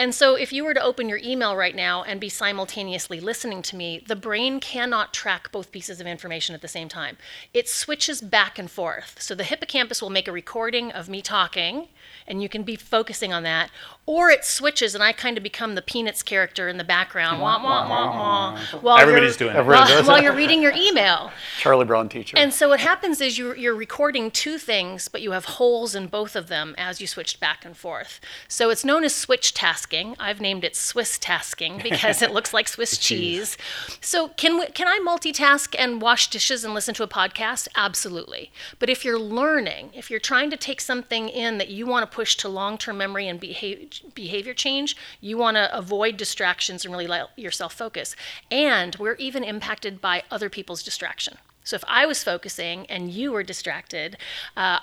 And 0.00 0.14
so 0.14 0.36
if 0.36 0.52
you 0.52 0.64
were 0.64 0.74
to 0.74 0.82
open 0.82 1.08
your 1.08 1.18
email 1.24 1.56
right 1.56 1.74
now 1.74 2.04
and 2.04 2.20
be 2.20 2.28
simultaneously 2.28 3.18
listening 3.18 3.62
to 3.62 3.74
me, 3.74 4.04
the 4.06 4.14
brain 4.14 4.60
cannot 4.60 5.12
track 5.12 5.50
both 5.50 5.72
pieces 5.72 6.00
of 6.00 6.06
information 6.06 6.54
at 6.54 6.62
the 6.62 6.68
same 6.68 6.88
time. 6.88 7.16
It 7.52 7.68
switches 7.68 8.20
back 8.20 8.60
and 8.60 8.70
forth. 8.70 9.20
So 9.20 9.34
the 9.34 9.42
hippocampus 9.42 10.00
will 10.00 10.10
make 10.10 10.28
a 10.28 10.32
recording 10.32 10.92
of 10.92 11.08
me 11.08 11.20
talking, 11.20 11.88
and 12.28 12.40
you 12.40 12.48
can 12.48 12.62
be 12.62 12.76
focusing 12.76 13.32
on 13.32 13.42
that. 13.42 13.70
Or 14.08 14.30
it 14.30 14.42
switches, 14.42 14.94
and 14.94 15.04
I 15.04 15.12
kind 15.12 15.36
of 15.36 15.42
become 15.42 15.74
the 15.74 15.82
Peanuts 15.82 16.22
character 16.22 16.66
in 16.66 16.78
the 16.78 16.82
background. 16.82 17.42
Wah, 17.42 17.62
wah, 17.62 17.86
wah, 17.86 18.06
wah, 18.06 18.58
while 18.80 18.96
Everybody's 18.96 19.36
doing 19.36 19.54
it. 19.54 19.66
While, 19.66 19.86
does 19.86 20.06
while 20.06 20.22
you're 20.22 20.34
reading 20.34 20.62
your 20.62 20.72
email. 20.74 21.30
Charlie 21.58 21.84
Brown 21.84 22.08
teacher. 22.08 22.38
And 22.38 22.54
so 22.54 22.70
what 22.70 22.80
happens 22.80 23.20
is 23.20 23.36
you're, 23.36 23.54
you're 23.54 23.74
recording 23.74 24.30
two 24.30 24.56
things, 24.56 25.08
but 25.08 25.20
you 25.20 25.32
have 25.32 25.44
holes 25.44 25.94
in 25.94 26.06
both 26.06 26.36
of 26.36 26.48
them 26.48 26.74
as 26.78 27.02
you 27.02 27.06
switched 27.06 27.38
back 27.38 27.66
and 27.66 27.76
forth. 27.76 28.18
So 28.48 28.70
it's 28.70 28.82
known 28.82 29.04
as 29.04 29.14
switch 29.14 29.52
tasking. 29.52 30.16
I've 30.18 30.40
named 30.40 30.64
it 30.64 30.74
Swiss 30.74 31.18
tasking 31.18 31.78
because 31.82 32.22
it 32.22 32.32
looks 32.32 32.54
like 32.54 32.66
Swiss 32.66 32.96
cheese. 32.96 33.58
So 34.00 34.28
can 34.28 34.58
we, 34.58 34.68
can 34.68 34.88
I 34.88 35.00
multitask 35.06 35.76
and 35.78 36.00
wash 36.00 36.30
dishes 36.30 36.64
and 36.64 36.72
listen 36.72 36.94
to 36.94 37.02
a 37.02 37.08
podcast? 37.08 37.68
Absolutely. 37.76 38.52
But 38.78 38.88
if 38.88 39.04
you're 39.04 39.20
learning, 39.20 39.90
if 39.92 40.10
you're 40.10 40.18
trying 40.18 40.48
to 40.48 40.56
take 40.56 40.80
something 40.80 41.28
in 41.28 41.58
that 41.58 41.68
you 41.68 41.86
want 41.86 42.10
to 42.10 42.16
push 42.16 42.36
to 42.36 42.48
long-term 42.48 42.96
memory 42.96 43.28
and 43.28 43.38
behavior, 43.38 43.86
behavior 44.14 44.54
change, 44.54 44.96
you 45.20 45.36
want 45.36 45.56
to 45.56 45.76
avoid 45.76 46.16
distractions 46.16 46.84
and 46.84 46.92
really 46.92 47.06
let 47.06 47.36
yourself 47.38 47.74
focus. 47.74 48.16
And 48.50 48.96
we're 48.96 49.14
even 49.14 49.44
impacted 49.44 50.00
by 50.00 50.22
other 50.30 50.48
people's 50.48 50.82
distraction. 50.82 51.38
So 51.64 51.76
if 51.76 51.84
I 51.86 52.06
was 52.06 52.24
focusing 52.24 52.86
and 52.86 53.10
you 53.10 53.32
were 53.32 53.42
distracted, 53.42 54.16
uh, 54.56 54.78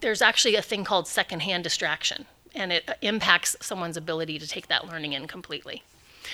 there's 0.00 0.20
actually 0.20 0.56
a 0.56 0.62
thing 0.62 0.84
called 0.84 1.08
secondhand 1.08 1.64
distraction, 1.64 2.26
and 2.54 2.72
it 2.72 2.90
impacts 3.00 3.56
someone's 3.60 3.96
ability 3.96 4.38
to 4.38 4.46
take 4.46 4.68
that 4.68 4.86
learning 4.86 5.14
in 5.14 5.26
completely. 5.26 5.82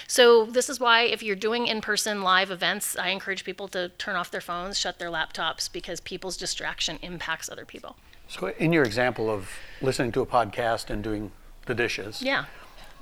So 0.07 0.47
this 0.47 0.69
is 0.69 0.81
why 0.81 1.03
if 1.03 1.23
you're 1.23 1.37
doing 1.37 1.67
in-person 1.67 2.23
live 2.23 2.51
events, 2.51 2.97
I 2.97 3.09
encourage 3.09 3.45
people 3.45 3.69
to 3.69 3.91
turn 3.91 4.17
off 4.17 4.31
their 4.31 4.41
phones, 4.41 4.79
shut 4.79 4.99
their 4.99 5.11
laptops, 5.11 5.71
because 5.71 6.01
people's 6.01 6.37
distraction 6.37 6.99
impacts 7.03 7.49
other 7.51 7.65
people. 7.65 7.97
so, 8.29 8.49
in 8.59 8.73
your 8.73 8.85
example 8.85 9.31
of 9.31 9.51
listening 9.81 10.13
to 10.13 10.21
a 10.21 10.27
podcast 10.27 10.91
and 10.91 11.05
doing 11.05 11.31
the 11.67 11.75
dishes, 11.75 12.23
Yeah. 12.23 12.45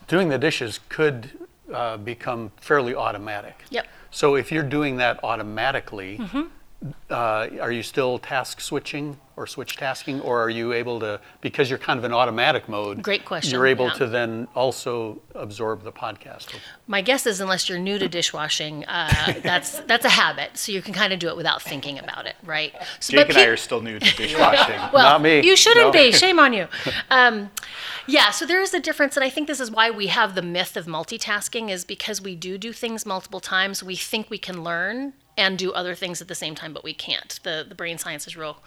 doing 0.08 0.28
the 0.28 0.38
dishes 0.38 0.80
could 0.88 1.30
uh, 1.72 1.96
become 1.96 2.50
fairly 2.60 2.94
automatic. 2.94 3.64
Yep. 3.70 3.86
So, 4.10 4.34
if 4.34 4.50
you're 4.50 4.64
doing 4.64 4.96
that 4.96 5.20
automatically, 5.22 6.18
Mm-hmm. 6.18 6.42
Uh, 7.10 7.48
are 7.60 7.70
you 7.72 7.82
still 7.82 8.18
task 8.18 8.60
switching 8.60 9.18
or 9.36 9.46
switch 9.46 9.76
tasking, 9.76 10.20
or 10.20 10.40
are 10.42 10.50
you 10.50 10.72
able 10.72 11.00
to, 11.00 11.18
because 11.40 11.70
you're 11.70 11.78
kind 11.78 11.98
of 11.98 12.04
in 12.04 12.12
automatic 12.12 12.68
mode? 12.68 13.02
Great 13.02 13.24
question, 13.24 13.52
You're 13.52 13.66
able 13.66 13.86
yeah. 13.86 13.94
to 13.94 14.06
then 14.06 14.48
also 14.54 15.20
absorb 15.34 15.82
the 15.82 15.92
podcast. 15.92 16.48
My 16.86 17.00
guess 17.00 17.26
is, 17.26 17.40
unless 17.40 17.68
you're 17.68 17.78
new 17.78 17.98
to 17.98 18.08
dishwashing, 18.08 18.84
uh, 18.86 19.34
that's 19.42 19.80
that's 19.80 20.04
a 20.04 20.10
habit. 20.10 20.56
So 20.58 20.72
you 20.72 20.82
can 20.82 20.92
kind 20.92 21.12
of 21.12 21.18
do 21.18 21.28
it 21.28 21.36
without 21.36 21.62
thinking 21.62 21.98
about 21.98 22.26
it, 22.26 22.36
right? 22.44 22.74
So, 22.98 23.12
Jake 23.12 23.28
but 23.28 23.36
and 23.36 23.44
I 23.46 23.48
are 23.48 23.56
still 23.56 23.80
new 23.80 23.98
to 23.98 24.16
dishwashing. 24.16 24.76
well, 24.92 25.04
Not 25.04 25.22
me. 25.22 25.40
You 25.42 25.56
shouldn't 25.56 25.86
No. 25.86 25.92
be. 25.92 26.12
Shame 26.12 26.38
on 26.38 26.52
you. 26.52 26.66
Um, 27.10 27.50
yeah, 28.06 28.30
so 28.30 28.46
there 28.46 28.60
is 28.62 28.72
a 28.72 28.80
difference, 28.80 29.16
and 29.16 29.24
I 29.24 29.30
think 29.30 29.46
this 29.48 29.60
is 29.60 29.70
why 29.70 29.90
we 29.90 30.08
have 30.08 30.34
the 30.34 30.42
myth 30.42 30.76
of 30.76 30.86
multitasking, 30.86 31.70
is 31.70 31.84
because 31.84 32.20
we 32.22 32.34
do 32.36 32.56
do 32.58 32.72
things 32.72 33.04
multiple 33.04 33.40
times. 33.40 33.82
We 33.82 33.96
think 33.96 34.30
we 34.30 34.38
can 34.38 34.62
learn 34.62 35.12
and 35.36 35.58
do 35.58 35.72
other 35.72 35.94
things 35.94 36.20
at 36.20 36.28
the 36.28 36.34
same 36.34 36.54
time, 36.54 36.72
but 36.72 36.84
we 36.84 36.94
can't. 36.94 37.38
The 37.42 37.64
the 37.68 37.74
brain 37.74 37.98
science 37.98 38.26
is 38.26 38.36
real 38.36 38.62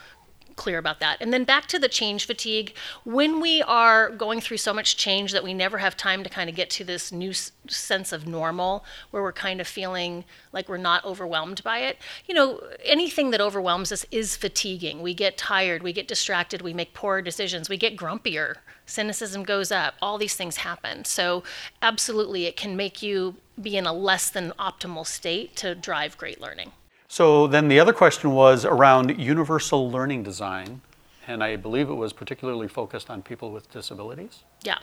clear 0.56 0.78
about 0.78 1.00
that. 1.00 1.18
And 1.20 1.34
then 1.34 1.44
back 1.44 1.68
to 1.68 1.80
the 1.80 1.88
change 1.90 2.26
fatigue. 2.26 2.74
When 3.04 3.40
we 3.40 3.62
are 3.64 4.10
going 4.10 4.42
through 4.42 4.58
so 4.58 4.74
much 4.74 4.98
change 4.98 5.32
that 5.32 5.44
we 5.44 5.54
never 5.54 5.78
have 5.80 5.98
time 5.98 6.24
to 6.24 6.30
kind 6.30 6.50
of 6.50 6.56
get 6.56 6.70
to 6.72 6.84
this 6.84 7.12
new 7.12 7.32
s- 7.32 7.52
sense 7.68 8.12
of 8.12 8.28
normal, 8.28 8.86
where 9.12 9.24
we're 9.24 9.34
kind 9.34 9.60
of 9.62 9.68
feeling 9.68 10.24
like 10.52 10.70
we're 10.70 10.78
not 10.78 11.04
overwhelmed 11.06 11.64
by 11.64 11.80
it, 11.80 11.98
you 12.26 12.34
know, 12.34 12.62
anything 12.84 13.32
that 13.32 13.42
overwhelms 13.42 13.92
us 13.92 14.06
is 14.12 14.36
fatiguing. 14.36 15.02
We 15.02 15.14
get 15.14 15.38
tired, 15.38 15.84
we 15.84 15.94
get 15.94 16.08
distracted, 16.08 16.62
we 16.62 16.74
make 16.74 16.94
poor 16.94 17.22
decisions, 17.22 17.70
we 17.70 17.78
get 17.78 17.98
grumpier, 17.98 18.58
cynicism 18.86 19.44
goes 19.44 19.72
up, 19.72 19.96
all 20.02 20.18
these 20.18 20.36
things 20.36 20.58
happen. 20.58 21.06
So, 21.06 21.44
absolutely, 21.82 22.46
it 22.46 22.56
can 22.56 22.76
make 22.76 23.02
you 23.02 23.36
be 23.62 23.78
in 23.78 23.86
a 23.86 23.94
less 23.94 24.30
than 24.30 24.52
optimal 24.60 25.06
state 25.06 25.56
to 25.58 25.76
drive 25.76 26.18
great 26.18 26.42
learning. 26.42 26.72
So 27.14 27.46
then 27.46 27.68
the 27.68 27.80
other 27.80 27.94
question 27.94 28.32
was 28.32 28.66
around 28.66 29.20
universal 29.20 29.92
learning 29.92 30.24
design, 30.24 30.82
and 31.28 31.44
I 31.44 31.58
believe 31.58 31.88
it 31.92 31.94
was 31.94 32.12
particularly 32.12 32.68
focused 32.68 33.12
on 33.12 33.22
people 33.22 33.52
with 33.52 33.72
disabilities. 33.72 34.46
Yeah. 34.64 34.80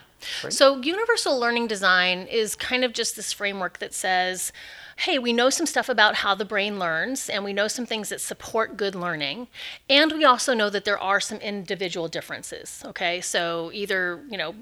So 0.48 0.80
universal 0.80 1.40
learning 1.40 1.66
design 1.66 2.28
is 2.28 2.54
kind 2.54 2.84
of 2.84 2.92
just 2.92 3.16
this 3.16 3.32
framework 3.32 3.80
that 3.80 3.92
says, 3.92 4.52
hey, 4.98 5.18
we 5.18 5.32
know 5.32 5.50
some 5.50 5.66
stuff 5.66 5.88
about 5.88 6.14
how 6.14 6.36
the 6.36 6.44
brain 6.44 6.78
learns 6.78 7.28
and 7.28 7.42
we 7.42 7.52
know 7.52 7.66
some 7.66 7.84
things 7.84 8.10
that 8.10 8.20
support 8.20 8.76
good 8.76 8.94
learning. 8.94 9.48
And 9.88 10.12
we 10.12 10.24
also 10.24 10.54
know 10.54 10.70
that 10.70 10.84
there 10.84 11.00
are 11.00 11.18
some 11.18 11.38
individual 11.38 12.06
differences. 12.06 12.84
Okay. 12.86 13.20
So 13.20 13.72
either, 13.74 14.22
you 14.30 14.38
know, 14.38 14.54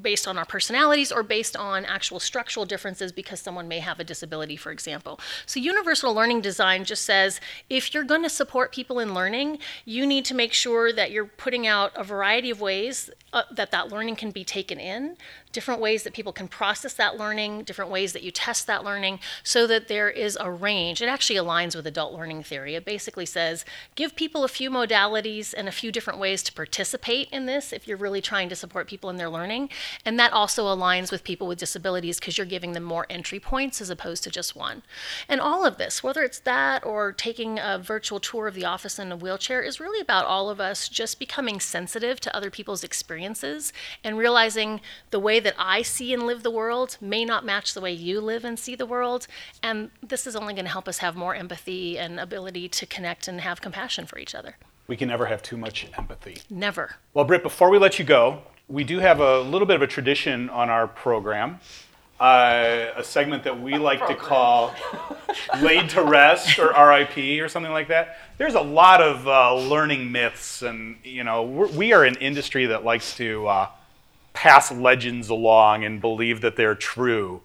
based 0.00 0.26
on 0.26 0.36
our 0.38 0.44
personalities 0.44 1.12
or 1.12 1.22
based 1.22 1.56
on 1.56 1.84
actual 1.84 2.20
structural 2.20 2.66
differences 2.66 3.12
because 3.12 3.40
someone 3.40 3.68
may 3.68 3.78
have 3.78 4.00
a 4.00 4.04
disability, 4.04 4.56
for 4.56 4.70
example. 4.72 5.20
So, 5.46 5.60
universal 5.60 6.12
learning 6.14 6.40
design 6.40 6.84
just 6.84 7.04
says 7.04 7.40
if 7.70 7.94
you're 7.94 8.04
going 8.04 8.22
to 8.22 8.30
support 8.30 8.72
people 8.72 8.98
in 8.98 9.14
learning, 9.14 9.58
you 9.84 10.06
need 10.06 10.24
to 10.26 10.34
make 10.34 10.52
sure 10.52 10.92
that 10.92 11.10
you're 11.10 11.26
putting 11.26 11.66
out 11.66 11.92
a 11.94 12.04
variety 12.04 12.50
of 12.50 12.60
ways 12.60 13.10
uh, 13.32 13.42
that 13.50 13.72
that 13.72 13.90
learning 13.90 14.14
can 14.14 14.30
be 14.30 14.44
taken 14.44 14.78
in, 14.78 15.16
different 15.52 15.80
ways 15.80 16.04
that 16.04 16.12
people 16.12 16.32
can 16.32 16.46
process 16.46 16.94
that 16.94 17.16
learning, 17.16 17.64
different 17.64 17.90
ways 17.90 18.12
that 18.12 18.22
you 18.22 18.30
test 18.30 18.66
that 18.68 18.84
learning, 18.84 19.18
so 19.42 19.66
that 19.66 19.88
there 19.88 20.08
is 20.08 20.38
a 20.40 20.50
range. 20.50 21.02
It 21.02 21.06
actually 21.06 21.36
aligns 21.36 21.74
with 21.74 21.86
adult 21.86 22.12
learning 22.12 22.44
theory. 22.44 22.76
It 22.76 22.84
basically 22.84 23.26
says 23.26 23.64
give 23.96 24.14
people 24.14 24.44
a 24.44 24.48
few 24.48 24.70
modalities 24.70 25.52
and 25.56 25.66
a 25.68 25.72
few 25.72 25.90
different 25.90 26.20
ways 26.20 26.42
to 26.44 26.52
participate 26.52 27.28
in 27.30 27.46
this 27.46 27.72
if 27.72 27.88
you're 27.88 27.96
really 27.96 28.20
trying 28.20 28.48
to 28.48 28.56
support 28.56 28.86
people 28.86 29.10
in 29.10 29.16
their 29.16 29.30
learning. 29.30 29.68
And 30.04 30.18
that 30.18 30.32
also 30.32 30.64
aligns 30.66 31.10
with 31.10 31.24
people 31.24 31.46
with 31.46 31.58
disabilities 31.58 32.18
because 32.18 32.38
you're 32.38 32.46
giving 32.46 32.72
them 32.72 32.82
more 32.82 33.06
entry 33.10 33.40
points 33.40 33.80
as 33.80 33.90
opposed 33.90 34.24
to 34.24 34.30
just 34.30 34.56
one. 34.56 34.82
And 35.28 35.40
all 35.40 35.64
of 35.64 35.78
this, 35.78 36.02
whether 36.02 36.22
it's 36.22 36.40
that 36.40 36.84
or 36.84 37.12
taking 37.12 37.58
a 37.58 37.78
virtual 37.78 38.20
tour 38.20 38.46
of 38.46 38.54
the 38.54 38.64
office 38.64 38.98
in 38.98 39.12
a 39.12 39.16
wheelchair, 39.16 39.62
is 39.62 39.80
really 39.80 40.00
about 40.00 40.26
all 40.26 40.50
of 40.50 40.60
us 40.60 40.88
just 40.88 41.18
becoming 41.18 41.60
sensitive 41.60 42.20
to 42.20 42.36
other 42.36 42.50
people's 42.50 42.84
experiences 42.84 43.72
and 44.02 44.18
realizing 44.18 44.80
the 45.10 45.20
way 45.20 45.40
that 45.40 45.54
I 45.58 45.82
see 45.82 46.12
and 46.12 46.24
live 46.24 46.42
the 46.42 46.50
world 46.50 46.96
may 47.00 47.24
not 47.24 47.44
match 47.44 47.74
the 47.74 47.80
way 47.80 47.92
you 47.92 48.20
live 48.20 48.44
and 48.44 48.58
see 48.58 48.74
the 48.74 48.86
world. 48.86 49.26
And 49.62 49.90
this 50.02 50.26
is 50.26 50.36
only 50.36 50.54
going 50.54 50.64
to 50.64 50.70
help 50.70 50.88
us 50.88 50.98
have 50.98 51.16
more 51.16 51.34
empathy 51.34 51.98
and 51.98 52.18
ability 52.20 52.68
to 52.68 52.86
connect 52.86 53.28
and 53.28 53.40
have 53.40 53.60
compassion 53.60 54.06
for 54.06 54.18
each 54.18 54.34
other. 54.34 54.56
we 54.86 54.96
can 54.96 55.08
never 55.08 55.26
have 55.26 55.42
too 55.42 55.56
much 55.56 55.86
empathy. 55.96 56.38
Never. 56.50 56.96
Well, 57.14 57.24
Britt, 57.24 57.42
before 57.42 57.70
we 57.70 57.78
let 57.78 57.98
you 57.98 58.04
go, 58.04 58.42
we 58.68 58.84
do 58.84 58.98
have 58.98 59.20
a 59.20 59.40
little 59.40 59.66
bit 59.66 59.76
of 59.76 59.82
a 59.82 59.86
tradition 59.86 60.48
on 60.50 60.70
our 60.70 60.86
program, 60.86 61.60
uh, 62.18 62.86
a 62.96 63.04
segment 63.04 63.44
that 63.44 63.60
we 63.60 63.76
like 63.76 64.06
to 64.06 64.14
call 64.14 64.74
Laid 65.60 65.90
to 65.90 66.02
Rest 66.02 66.58
or 66.58 66.68
RIP 66.68 67.42
or 67.42 67.48
something 67.48 67.72
like 67.72 67.88
that. 67.88 68.18
There's 68.38 68.54
a 68.54 68.60
lot 68.60 69.02
of 69.02 69.28
uh, 69.28 69.54
learning 69.54 70.10
myths, 70.10 70.62
and 70.62 70.96
you 71.04 71.24
know, 71.24 71.42
we're, 71.42 71.68
we 71.68 71.92
are 71.92 72.04
an 72.04 72.16
industry 72.16 72.66
that 72.66 72.84
likes 72.84 73.16
to 73.16 73.46
uh, 73.46 73.68
pass 74.32 74.72
legends 74.72 75.28
along 75.28 75.84
and 75.84 76.00
believe 76.00 76.40
that 76.40 76.56
they're 76.56 76.74
true. 76.74 77.42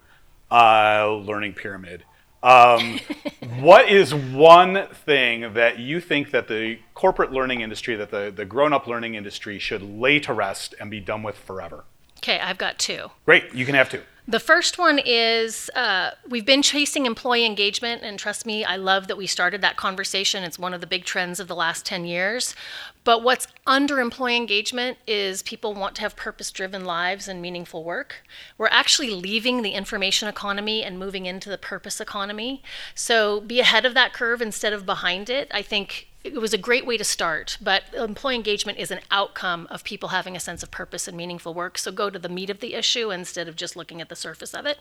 Uh, 0.50 1.20
learning 1.24 1.52
pyramid. 1.52 2.02
Um, 2.42 3.00
what 3.60 3.88
is 3.88 4.14
one 4.14 4.86
thing 5.04 5.54
that 5.54 5.78
you 5.78 6.00
think 6.00 6.30
that 6.30 6.48
the 6.48 6.78
corporate 6.94 7.32
learning 7.32 7.60
industry, 7.60 7.96
that 7.96 8.10
the, 8.10 8.32
the 8.34 8.44
grown-up 8.44 8.86
learning 8.86 9.14
industry 9.14 9.58
should 9.58 9.82
lay 9.82 10.20
to 10.20 10.32
rest 10.32 10.74
and 10.80 10.90
be 10.90 11.00
done 11.00 11.22
with 11.22 11.36
forever? 11.36 11.84
Okay, 12.20 12.38
I've 12.38 12.58
got 12.58 12.78
two. 12.78 13.10
Great, 13.24 13.54
you 13.54 13.64
can 13.64 13.74
have 13.74 13.88
two. 13.88 14.02
The 14.28 14.38
first 14.38 14.78
one 14.78 15.00
is 15.04 15.70
uh, 15.74 16.10
we've 16.28 16.44
been 16.44 16.62
chasing 16.62 17.06
employee 17.06 17.46
engagement, 17.46 18.02
and 18.02 18.18
trust 18.18 18.44
me, 18.44 18.62
I 18.62 18.76
love 18.76 19.08
that 19.08 19.16
we 19.16 19.26
started 19.26 19.62
that 19.62 19.76
conversation. 19.76 20.44
It's 20.44 20.58
one 20.58 20.74
of 20.74 20.82
the 20.82 20.86
big 20.86 21.04
trends 21.04 21.40
of 21.40 21.48
the 21.48 21.54
last 21.54 21.86
10 21.86 22.04
years. 22.04 22.54
But 23.02 23.22
what's 23.22 23.48
under 23.66 23.98
employee 24.00 24.36
engagement 24.36 24.98
is 25.06 25.42
people 25.42 25.72
want 25.72 25.96
to 25.96 26.02
have 26.02 26.14
purpose 26.14 26.50
driven 26.50 26.84
lives 26.84 27.26
and 27.26 27.40
meaningful 27.40 27.82
work. 27.82 28.22
We're 28.58 28.68
actually 28.68 29.10
leaving 29.10 29.62
the 29.62 29.70
information 29.70 30.28
economy 30.28 30.84
and 30.84 30.98
moving 30.98 31.24
into 31.24 31.48
the 31.48 31.58
purpose 31.58 32.00
economy. 32.00 32.62
So 32.94 33.40
be 33.40 33.60
ahead 33.60 33.86
of 33.86 33.94
that 33.94 34.12
curve 34.12 34.42
instead 34.42 34.74
of 34.74 34.84
behind 34.84 35.30
it. 35.30 35.50
I 35.50 35.62
think 35.62 36.09
it 36.22 36.40
was 36.40 36.52
a 36.52 36.58
great 36.58 36.84
way 36.84 36.98
to 36.98 37.04
start, 37.04 37.56
but 37.62 37.84
employee 37.94 38.34
engagement 38.34 38.78
is 38.78 38.90
an 38.90 39.00
outcome 39.10 39.66
of 39.70 39.84
people 39.84 40.10
having 40.10 40.36
a 40.36 40.40
sense 40.40 40.62
of 40.62 40.70
purpose 40.70 41.08
and 41.08 41.16
meaningful 41.16 41.54
work. 41.54 41.78
So 41.78 41.90
go 41.90 42.10
to 42.10 42.18
the 42.18 42.28
meat 42.28 42.50
of 42.50 42.60
the 42.60 42.74
issue 42.74 43.10
instead 43.10 43.48
of 43.48 43.56
just 43.56 43.74
looking 43.74 44.02
at 44.02 44.10
the 44.10 44.16
surface 44.16 44.52
of 44.52 44.66
it. 44.66 44.78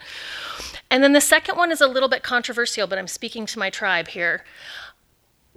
And 0.91 1.01
then 1.01 1.13
the 1.13 1.21
second 1.21 1.57
one 1.57 1.71
is 1.71 1.79
a 1.79 1.87
little 1.87 2.09
bit 2.09 2.23
controversial, 2.23 2.87
but 2.87 2.99
I'm 2.99 3.07
speaking 3.07 3.45
to 3.47 3.59
my 3.59 3.69
tribe 3.69 4.09
here. 4.09 4.43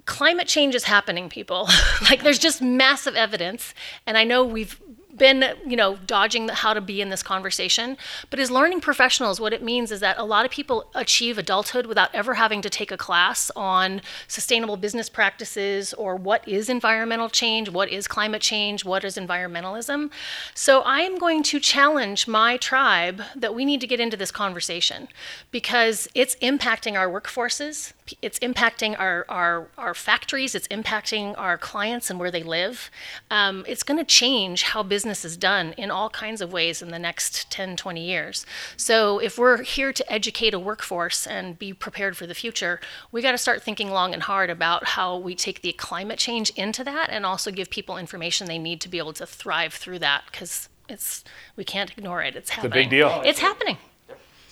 Climate 0.04 0.46
change 0.46 0.76
is 0.76 0.84
happening, 0.84 1.28
people. 1.28 1.68
like 2.02 2.22
there's 2.22 2.38
just 2.38 2.62
massive 2.62 3.16
evidence, 3.16 3.74
and 4.06 4.16
I 4.16 4.22
know 4.22 4.44
we've 4.44 4.80
been 5.16 5.44
you 5.66 5.76
know 5.76 5.96
dodging 6.06 6.46
the, 6.46 6.54
how 6.54 6.72
to 6.72 6.80
be 6.80 7.00
in 7.00 7.10
this 7.10 7.22
conversation 7.22 7.96
but 8.30 8.40
as 8.40 8.50
learning 8.50 8.80
professionals 8.80 9.40
what 9.40 9.52
it 9.52 9.62
means 9.62 9.90
is 9.90 10.00
that 10.00 10.16
a 10.18 10.24
lot 10.24 10.44
of 10.44 10.50
people 10.50 10.86
achieve 10.94 11.36
adulthood 11.36 11.86
without 11.86 12.08
ever 12.14 12.34
having 12.34 12.62
to 12.62 12.70
take 12.70 12.90
a 12.90 12.96
class 12.96 13.50
on 13.54 14.00
sustainable 14.26 14.76
business 14.76 15.10
practices 15.10 15.92
or 15.94 16.16
what 16.16 16.46
is 16.48 16.68
environmental 16.68 17.28
change 17.28 17.68
what 17.68 17.90
is 17.90 18.08
climate 18.08 18.40
change 18.40 18.84
what 18.84 19.04
is 19.04 19.16
environmentalism 19.16 20.10
so 20.54 20.80
i 20.82 21.00
am 21.00 21.18
going 21.18 21.42
to 21.42 21.60
challenge 21.60 22.26
my 22.26 22.56
tribe 22.56 23.20
that 23.36 23.54
we 23.54 23.64
need 23.64 23.80
to 23.80 23.86
get 23.86 24.00
into 24.00 24.16
this 24.16 24.30
conversation 24.30 25.08
because 25.50 26.08
it's 26.14 26.36
impacting 26.36 26.98
our 26.98 27.08
workforces 27.08 27.92
it's 28.20 28.38
impacting 28.40 28.98
our, 28.98 29.24
our, 29.28 29.68
our 29.78 29.94
factories, 29.94 30.54
it's 30.54 30.68
impacting 30.68 31.34
our 31.38 31.56
clients 31.56 32.10
and 32.10 32.18
where 32.18 32.30
they 32.30 32.42
live. 32.42 32.90
Um, 33.30 33.64
it's 33.66 33.82
going 33.82 33.98
to 33.98 34.04
change 34.04 34.64
how 34.64 34.82
business 34.82 35.01
is 35.04 35.36
done 35.36 35.72
in 35.76 35.90
all 35.90 36.10
kinds 36.10 36.40
of 36.40 36.52
ways 36.52 36.82
in 36.82 36.88
the 36.88 36.98
next 36.98 37.50
10, 37.50 37.76
20 37.76 38.04
years. 38.04 38.46
So 38.76 39.18
if 39.18 39.38
we're 39.38 39.62
here 39.62 39.92
to 39.92 40.12
educate 40.12 40.54
a 40.54 40.58
workforce 40.58 41.26
and 41.26 41.58
be 41.58 41.72
prepared 41.72 42.16
for 42.16 42.26
the 42.26 42.34
future, 42.34 42.80
we 43.10 43.22
got 43.22 43.32
to 43.32 43.38
start 43.38 43.62
thinking 43.62 43.90
long 43.90 44.14
and 44.14 44.22
hard 44.22 44.50
about 44.50 44.84
how 44.88 45.16
we 45.16 45.34
take 45.34 45.62
the 45.62 45.72
climate 45.72 46.18
change 46.18 46.50
into 46.50 46.84
that 46.84 47.10
and 47.10 47.26
also 47.26 47.50
give 47.50 47.70
people 47.70 47.96
information 47.96 48.46
they 48.46 48.58
need 48.58 48.80
to 48.80 48.88
be 48.88 48.98
able 48.98 49.12
to 49.14 49.26
thrive 49.26 49.74
through 49.74 49.98
that 49.98 50.24
because 50.30 50.68
it's 50.88 51.24
we 51.56 51.64
can't 51.64 51.90
ignore 51.90 52.22
it. 52.22 52.36
It's 52.36 52.50
happening. 52.50 52.70
It's 52.70 52.76
a 52.76 52.80
big 52.82 52.90
deal. 52.90 53.22
It's 53.24 53.38
happening. 53.38 53.78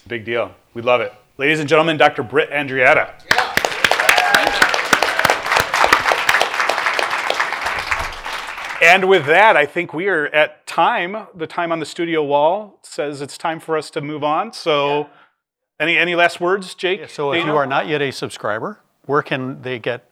Big 0.06 0.24
deal. 0.24 0.54
We 0.74 0.82
love 0.82 1.00
it. 1.00 1.12
Ladies 1.38 1.60
and 1.60 1.68
gentlemen, 1.68 1.96
Dr. 1.96 2.22
Britt 2.22 2.50
Andreatta. 2.50 3.39
And 8.82 9.08
with 9.08 9.26
that, 9.26 9.58
I 9.58 9.66
think 9.66 9.92
we 9.92 10.08
are 10.08 10.26
at 10.28 10.66
time. 10.66 11.26
The 11.34 11.46
time 11.46 11.70
on 11.70 11.80
the 11.80 11.86
studio 11.86 12.24
wall 12.24 12.78
says 12.82 13.20
it's 13.20 13.36
time 13.36 13.60
for 13.60 13.76
us 13.76 13.90
to 13.90 14.00
move 14.00 14.24
on. 14.24 14.54
So, 14.54 15.10
any 15.78 15.98
any 15.98 16.14
last 16.14 16.40
words, 16.40 16.74
Jake? 16.74 17.10
So 17.10 17.32
if 17.32 17.44
you 17.44 17.56
are 17.56 17.66
not 17.66 17.88
yet 17.88 18.00
a 18.00 18.10
subscriber, 18.10 18.80
where 19.04 19.22
can 19.22 19.60
they 19.60 19.78
get 19.78 20.10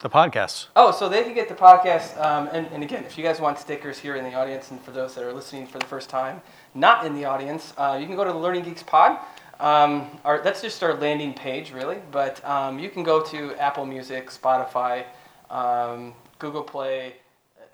the 0.00 0.10
podcasts? 0.10 0.66
Oh, 0.76 0.90
so 0.90 1.08
they 1.08 1.22
can 1.22 1.32
get 1.32 1.48
the 1.48 1.54
podcast. 1.54 2.20
Um, 2.22 2.48
and, 2.52 2.66
and 2.72 2.82
again, 2.82 3.04
if 3.04 3.16
you 3.16 3.24
guys 3.24 3.40
want 3.40 3.58
stickers 3.58 3.98
here 3.98 4.16
in 4.16 4.24
the 4.24 4.34
audience, 4.34 4.70
and 4.70 4.80
for 4.82 4.90
those 4.90 5.14
that 5.14 5.24
are 5.24 5.32
listening 5.32 5.66
for 5.66 5.78
the 5.78 5.86
first 5.86 6.10
time, 6.10 6.42
not 6.74 7.06
in 7.06 7.14
the 7.14 7.24
audience, 7.24 7.72
uh, 7.78 7.96
you 7.98 8.06
can 8.06 8.16
go 8.16 8.24
to 8.24 8.32
the 8.32 8.38
Learning 8.38 8.64
Geeks 8.64 8.82
Pod. 8.82 9.18
Um, 9.60 10.18
our, 10.24 10.42
that's 10.42 10.60
just 10.60 10.82
our 10.82 10.94
landing 10.94 11.32
page, 11.32 11.72
really. 11.72 11.98
But 12.10 12.44
um, 12.44 12.78
you 12.78 12.90
can 12.90 13.02
go 13.02 13.22
to 13.22 13.54
Apple 13.54 13.86
Music, 13.86 14.28
Spotify, 14.28 15.06
um, 15.48 16.12
Google 16.38 16.62
Play. 16.62 17.14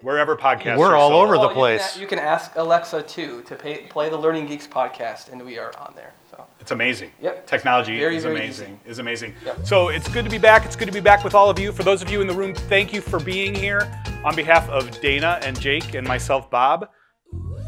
Wherever 0.03 0.37
podcasts. 0.37 0.79
We're 0.79 0.93
are 0.93 0.97
all 0.97 1.11
sold. 1.11 1.25
over 1.25 1.35
the 1.37 1.41
Oh, 1.41 1.43
you 1.45 1.49
can 1.49 1.55
place. 1.57 1.99
You 1.99 2.07
can, 2.07 2.19
ask 2.19 2.53
Alexa 2.57 3.03
too 3.03 3.43
to 3.43 3.55
pay, 3.57 3.79
play 3.89 4.09
the 4.09 4.17
Learning 4.17 4.47
Geeks 4.47 4.67
podcast, 4.67 5.31
and 5.33 5.45
we 5.45 5.59
are 5.59 5.73
on 5.79 5.93
there. 5.97 6.13
So 6.31 6.45
It's 6.61 6.71
amazing. 6.71 7.11
Yep. 7.21 7.47
Technology 7.47 7.99
Very, 7.99 8.17
is 8.17 8.23
very 8.23 8.37
amazing. 8.37 8.81
Is 8.87 8.99
amazing. 8.99 9.35
Yep. 9.45 9.67
So 9.67 9.89
it's 9.89 10.09
good 10.09 10.25
to 10.25 10.31
be 10.31 10.39
back. 10.39 10.65
It's 10.65 10.77
good 10.77 10.87
to 10.87 10.93
be 10.93 11.01
back 11.01 11.25
with 11.25 11.35
all 11.35 11.51
of 11.51 11.59
you. 11.59 11.73
For 11.73 11.83
those 11.83 12.03
of 12.03 12.11
you 12.11 12.21
in 12.21 12.27
the 12.27 12.35
room, 12.35 12.55
thank 12.55 12.93
you 12.93 13.01
for 13.01 13.19
being 13.19 13.55
here. 13.55 13.91
On 14.25 14.37
behalf 14.37 14.69
of 14.69 14.91
Dana 15.01 15.39
and 15.43 15.59
Jake 15.59 15.95
and 15.95 16.07
myself, 16.07 16.51
Bob, 16.51 16.89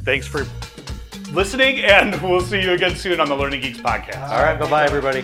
thanks 0.04 0.26
for 0.26 0.46
listening, 1.32 1.78
and 1.80 2.20
we'll 2.22 2.40
see 2.42 2.60
you 2.62 2.72
again 2.72 2.94
soon 2.94 3.20
on 3.20 3.28
the 3.28 3.34
Learning 3.36 3.60
Geeks 3.60 3.78
podcast. 3.78 4.28
All 4.30 4.42
right, 4.44 4.58
bye 4.58 4.68
bye, 4.68 4.84
everybody. 4.84 5.22